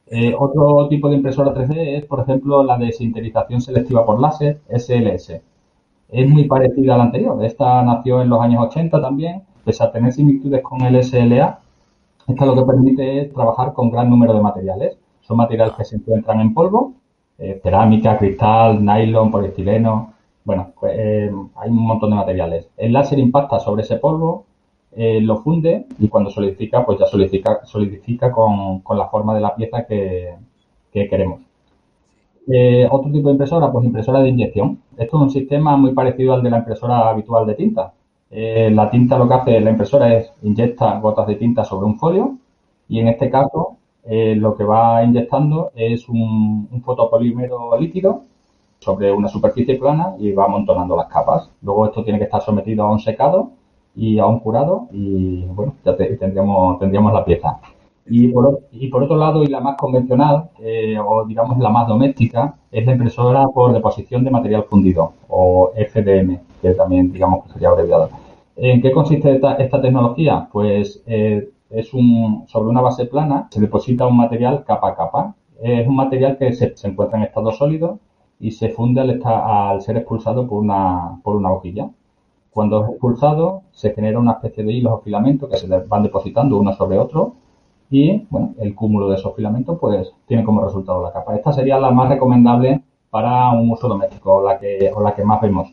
Eh, 0.06 0.34
otro 0.38 0.88
tipo 0.88 1.08
de 1.08 1.16
impresora 1.16 1.54
3D 1.54 1.98
es, 1.98 2.06
por 2.06 2.20
ejemplo, 2.20 2.62
la 2.62 2.76
de 2.78 2.92
sinterización 2.92 3.60
selectiva 3.60 4.04
por 4.04 4.20
láser, 4.20 4.60
SLS. 4.68 5.40
Es 6.08 6.28
muy 6.28 6.44
parecida 6.44 6.94
a 6.94 6.98
la 6.98 7.04
anterior. 7.04 7.42
Esta 7.44 7.82
nació 7.82 8.22
en 8.22 8.28
los 8.28 8.40
años 8.40 8.64
80 8.66 9.00
también, 9.00 9.42
pese 9.64 9.82
a 9.82 9.90
tener 9.90 10.12
similitudes 10.12 10.62
con 10.62 10.82
el 10.82 11.02
SLA. 11.02 11.60
Esta 12.28 12.46
lo 12.46 12.54
que 12.54 12.62
permite 12.62 13.20
es 13.22 13.32
trabajar 13.32 13.72
con 13.72 13.90
gran 13.90 14.10
número 14.10 14.34
de 14.34 14.40
materiales. 14.40 14.98
Son 15.22 15.36
materiales 15.36 15.74
que 15.76 15.84
se 15.84 15.96
encuentran 15.96 16.40
en 16.40 16.54
polvo, 16.54 16.92
eh, 17.42 17.60
cerámica, 17.62 18.16
cristal, 18.18 18.84
nylon, 18.84 19.30
poliestileno. 19.30 20.14
Bueno, 20.44 20.72
pues, 20.78 20.92
eh, 20.96 21.30
hay 21.56 21.70
un 21.70 21.76
montón 21.86 22.10
de 22.10 22.16
materiales. 22.16 22.68
El 22.76 22.92
láser 22.92 23.18
impacta 23.18 23.58
sobre 23.58 23.82
ese 23.82 23.96
polvo 23.96 24.46
eh, 24.92 25.20
lo 25.20 25.38
funde 25.38 25.86
y 25.98 26.08
cuando 26.08 26.30
solidifica, 26.30 26.86
pues 26.86 27.00
ya 27.00 27.06
solidifica, 27.06 27.64
solidifica 27.64 28.30
con, 28.30 28.80
con 28.80 28.96
la 28.98 29.08
forma 29.08 29.34
de 29.34 29.40
la 29.40 29.54
pieza 29.56 29.84
que, 29.86 30.36
queremos. 30.92 31.40
Eh, 32.48 32.86
otro 32.90 33.10
tipo 33.10 33.28
de 33.28 33.32
impresora, 33.32 33.72
pues 33.72 33.86
impresora 33.86 34.20
de 34.20 34.28
inyección. 34.28 34.78
Esto 34.96 35.16
es 35.16 35.22
un 35.22 35.30
sistema 35.30 35.76
muy 35.76 35.92
parecido 35.94 36.34
al 36.34 36.42
de 36.42 36.50
la 36.50 36.58
impresora 36.58 37.08
habitual 37.10 37.46
de 37.46 37.54
tinta. 37.54 37.92
La 38.30 38.88
tinta 38.90 39.18
lo 39.18 39.28
que 39.28 39.34
hace 39.34 39.60
la 39.60 39.70
impresora 39.70 40.14
es 40.16 40.32
inyecta 40.42 40.98
gotas 41.00 41.26
de 41.26 41.34
tinta 41.36 41.64
sobre 41.64 41.86
un 41.86 41.98
folio 41.98 42.38
y 42.88 42.98
en 43.00 43.08
este 43.08 43.28
caso 43.30 43.76
lo 44.04 44.56
que 44.56 44.64
va 44.64 45.04
inyectando 45.04 45.70
es 45.74 46.08
un, 46.08 46.68
un, 46.70 46.82
fotopolímero 46.82 47.78
líquido 47.78 48.24
sobre 48.80 49.12
una 49.12 49.28
superficie 49.28 49.76
plana 49.76 50.14
y 50.18 50.32
va 50.32 50.46
amontonando 50.46 50.96
las 50.96 51.06
capas. 51.06 51.50
Luego 51.62 51.86
esto 51.86 52.02
tiene 52.02 52.18
que 52.18 52.24
estar 52.24 52.42
sometido 52.42 52.84
a 52.84 52.90
un 52.90 52.98
secado 52.98 53.52
y 53.94 54.18
a 54.18 54.26
un 54.26 54.40
curado 54.40 54.88
y 54.90 55.44
bueno, 55.44 55.74
ya 55.84 55.96
tendríamos, 55.96 56.78
tendríamos 56.78 57.12
la 57.12 57.24
pieza. 57.24 57.60
Y 58.06 58.28
por, 58.28 58.60
y 58.72 58.88
por 58.88 59.04
otro 59.04 59.16
lado, 59.16 59.44
y 59.44 59.46
la 59.46 59.60
más 59.60 59.76
convencional, 59.76 60.50
eh, 60.60 60.98
o 60.98 61.24
digamos 61.24 61.58
la 61.58 61.70
más 61.70 61.86
doméstica, 61.86 62.56
es 62.70 62.84
la 62.84 62.92
impresora 62.92 63.46
por 63.46 63.72
deposición 63.72 64.24
de 64.24 64.30
material 64.30 64.64
fundido, 64.64 65.12
o 65.28 65.72
FDM, 65.76 66.40
que 66.60 66.74
también 66.74 67.12
digamos 67.12 67.44
que 67.44 67.52
sería 67.52 67.68
abreviado. 67.68 68.10
¿En 68.56 68.82
qué 68.82 68.90
consiste 68.90 69.34
esta, 69.34 69.54
esta 69.54 69.80
tecnología? 69.80 70.48
Pues 70.52 71.02
eh, 71.06 71.48
es 71.72 71.94
un, 71.94 72.44
sobre 72.48 72.68
una 72.70 72.80
base 72.80 73.06
plana, 73.06 73.48
se 73.50 73.60
deposita 73.60 74.06
un 74.06 74.16
material 74.16 74.64
capa 74.64 74.90
a 74.90 74.94
capa. 74.96 75.34
Es 75.60 75.86
un 75.86 75.96
material 75.96 76.36
que 76.38 76.52
se, 76.52 76.76
se 76.76 76.88
encuentra 76.88 77.18
en 77.18 77.24
estado 77.24 77.52
sólido 77.52 77.98
y 78.40 78.50
se 78.50 78.70
funde 78.70 79.00
al, 79.00 79.20
al 79.24 79.80
ser 79.82 79.96
expulsado 79.96 80.46
por 80.46 80.60
una, 80.60 81.20
por 81.22 81.36
una 81.36 81.52
hojilla. 81.52 81.90
Cuando 82.50 82.84
es 82.84 82.90
expulsado, 82.90 83.62
se 83.72 83.94
genera 83.94 84.18
una 84.18 84.32
especie 84.32 84.64
de 84.64 84.72
hilos 84.72 84.92
o 84.92 84.98
filamentos 84.98 85.48
que 85.48 85.56
se 85.56 85.66
van 85.68 86.02
depositando 86.02 86.58
uno 86.58 86.72
sobre 86.74 86.98
otro 86.98 87.34
y, 87.90 88.26
bueno, 88.30 88.54
el 88.58 88.74
cúmulo 88.74 89.08
de 89.08 89.16
esos 89.16 89.34
filamentos, 89.36 89.78
pues, 89.78 90.12
tiene 90.26 90.44
como 90.44 90.64
resultado 90.64 91.02
la 91.02 91.12
capa. 91.12 91.36
Esta 91.36 91.52
sería 91.52 91.78
la 91.78 91.90
más 91.90 92.08
recomendable 92.08 92.82
para 93.10 93.50
un 93.52 93.70
uso 93.70 93.88
doméstico, 93.88 94.36
o 94.36 94.42
la 94.42 94.58
que, 94.58 94.90
o 94.94 95.02
la 95.02 95.14
que 95.14 95.24
más 95.24 95.40
vemos. 95.42 95.72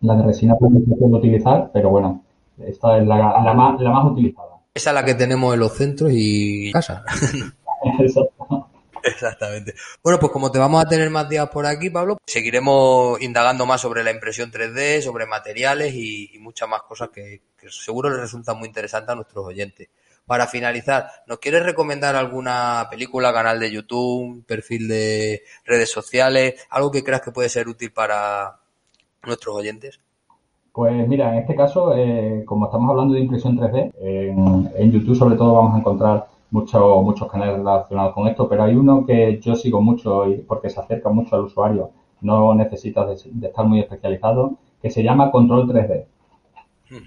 La 0.00 0.16
de 0.16 0.24
resina 0.24 0.56
puede 0.56 0.78
utilizar, 1.16 1.70
pero 1.72 1.90
bueno, 1.90 2.22
esta 2.58 2.98
es 2.98 3.06
la, 3.06 3.40
la, 3.42 3.54
más, 3.54 3.80
la 3.80 3.90
más 3.90 4.04
utilizada. 4.04 4.53
Esa 4.74 4.90
es 4.90 4.94
la 4.94 5.04
que 5.04 5.14
tenemos 5.14 5.54
en 5.54 5.60
los 5.60 5.72
centros 5.72 6.10
y 6.12 6.72
casa. 6.72 7.04
Exacto. 8.00 8.68
Exactamente. 9.04 9.74
Bueno, 10.02 10.18
pues 10.18 10.32
como 10.32 10.50
te 10.50 10.58
vamos 10.58 10.82
a 10.82 10.88
tener 10.88 11.10
más 11.10 11.28
días 11.28 11.48
por 11.50 11.66
aquí, 11.66 11.90
Pablo, 11.90 12.16
seguiremos 12.26 13.20
indagando 13.20 13.66
más 13.66 13.82
sobre 13.82 14.02
la 14.02 14.10
impresión 14.10 14.50
3D, 14.50 15.02
sobre 15.02 15.26
materiales 15.26 15.94
y, 15.94 16.38
muchas 16.40 16.68
más 16.68 16.82
cosas 16.82 17.10
que, 17.10 17.42
seguro 17.68 18.10
les 18.10 18.20
resultan 18.20 18.58
muy 18.58 18.66
interesantes 18.66 19.10
a 19.10 19.14
nuestros 19.14 19.44
oyentes. 19.44 19.88
Para 20.26 20.46
finalizar, 20.46 21.10
¿nos 21.26 21.38
quieres 21.38 21.62
recomendar 21.62 22.16
alguna 22.16 22.88
película, 22.90 23.32
canal 23.32 23.60
de 23.60 23.70
YouTube, 23.70 24.44
perfil 24.46 24.88
de 24.88 25.44
redes 25.66 25.90
sociales, 25.90 26.66
algo 26.70 26.90
que 26.90 27.04
creas 27.04 27.20
que 27.20 27.30
puede 27.30 27.50
ser 27.50 27.68
útil 27.68 27.92
para 27.92 28.58
nuestros 29.22 29.54
oyentes? 29.54 30.00
Pues 30.74 31.06
mira, 31.06 31.32
en 31.32 31.38
este 31.38 31.54
caso, 31.54 31.94
eh, 31.94 32.42
como 32.44 32.66
estamos 32.66 32.90
hablando 32.90 33.14
de 33.14 33.20
impresión 33.20 33.56
3D, 33.56 33.92
en 34.74 34.90
YouTube 34.90 35.14
sobre 35.14 35.36
todo 35.36 35.54
vamos 35.54 35.76
a 35.76 35.78
encontrar 35.78 36.26
muchos 36.50 37.00
muchos 37.04 37.30
canales 37.30 37.58
relacionados 37.58 38.12
con 38.12 38.26
esto, 38.26 38.48
pero 38.48 38.64
hay 38.64 38.74
uno 38.74 39.06
que 39.06 39.38
yo 39.40 39.54
sigo 39.54 39.80
mucho 39.80 40.28
y 40.28 40.38
porque 40.38 40.70
se 40.70 40.80
acerca 40.80 41.10
mucho 41.10 41.36
al 41.36 41.44
usuario, 41.44 41.90
no 42.22 42.54
necesita 42.56 43.06
de, 43.06 43.14
estar 43.14 43.64
muy 43.64 43.78
especializado, 43.78 44.54
que 44.82 44.90
se 44.90 45.04
llama 45.04 45.30
Control 45.30 45.68
3D. 45.68 46.06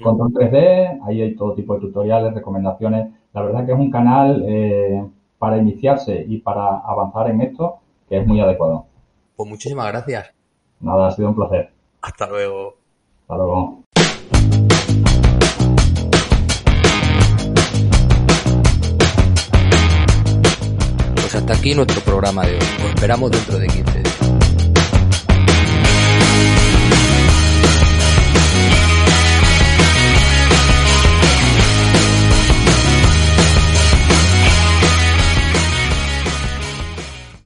Control 0.02 0.32
3D, 0.32 1.02
ahí 1.06 1.22
hay 1.22 1.36
todo 1.36 1.54
tipo 1.54 1.74
de 1.74 1.82
tutoriales, 1.82 2.34
recomendaciones. 2.34 3.10
La 3.34 3.42
verdad 3.42 3.66
que 3.66 3.74
es 3.74 3.80
un 3.80 3.92
canal 3.92 4.46
eh, 4.48 5.06
para 5.38 5.58
iniciarse 5.58 6.26
y 6.26 6.38
para 6.38 6.78
avanzar 6.80 7.30
en 7.30 7.42
esto, 7.42 7.80
que 8.08 8.20
es 8.20 8.26
muy 8.26 8.40
adecuado. 8.40 8.86
Pues 9.36 9.50
muchísimas 9.50 9.88
gracias. 9.88 10.34
Nada, 10.80 11.08
ha 11.08 11.12
sido 11.12 11.28
un 11.28 11.36
placer. 11.36 11.72
Hasta 12.02 12.30
luego. 12.30 12.77
Hasta 13.30 13.44
luego. 13.44 13.84
Pues 21.14 21.36
hasta 21.36 21.54
aquí 21.54 21.76
nuestro 21.76 22.00
programa 22.04 22.46
de 22.46 22.54
hoy. 22.54 22.60
Os 22.86 22.90
esperamos 22.92 23.32
dentro 23.32 23.60
de 23.60 23.68
15 23.68 23.97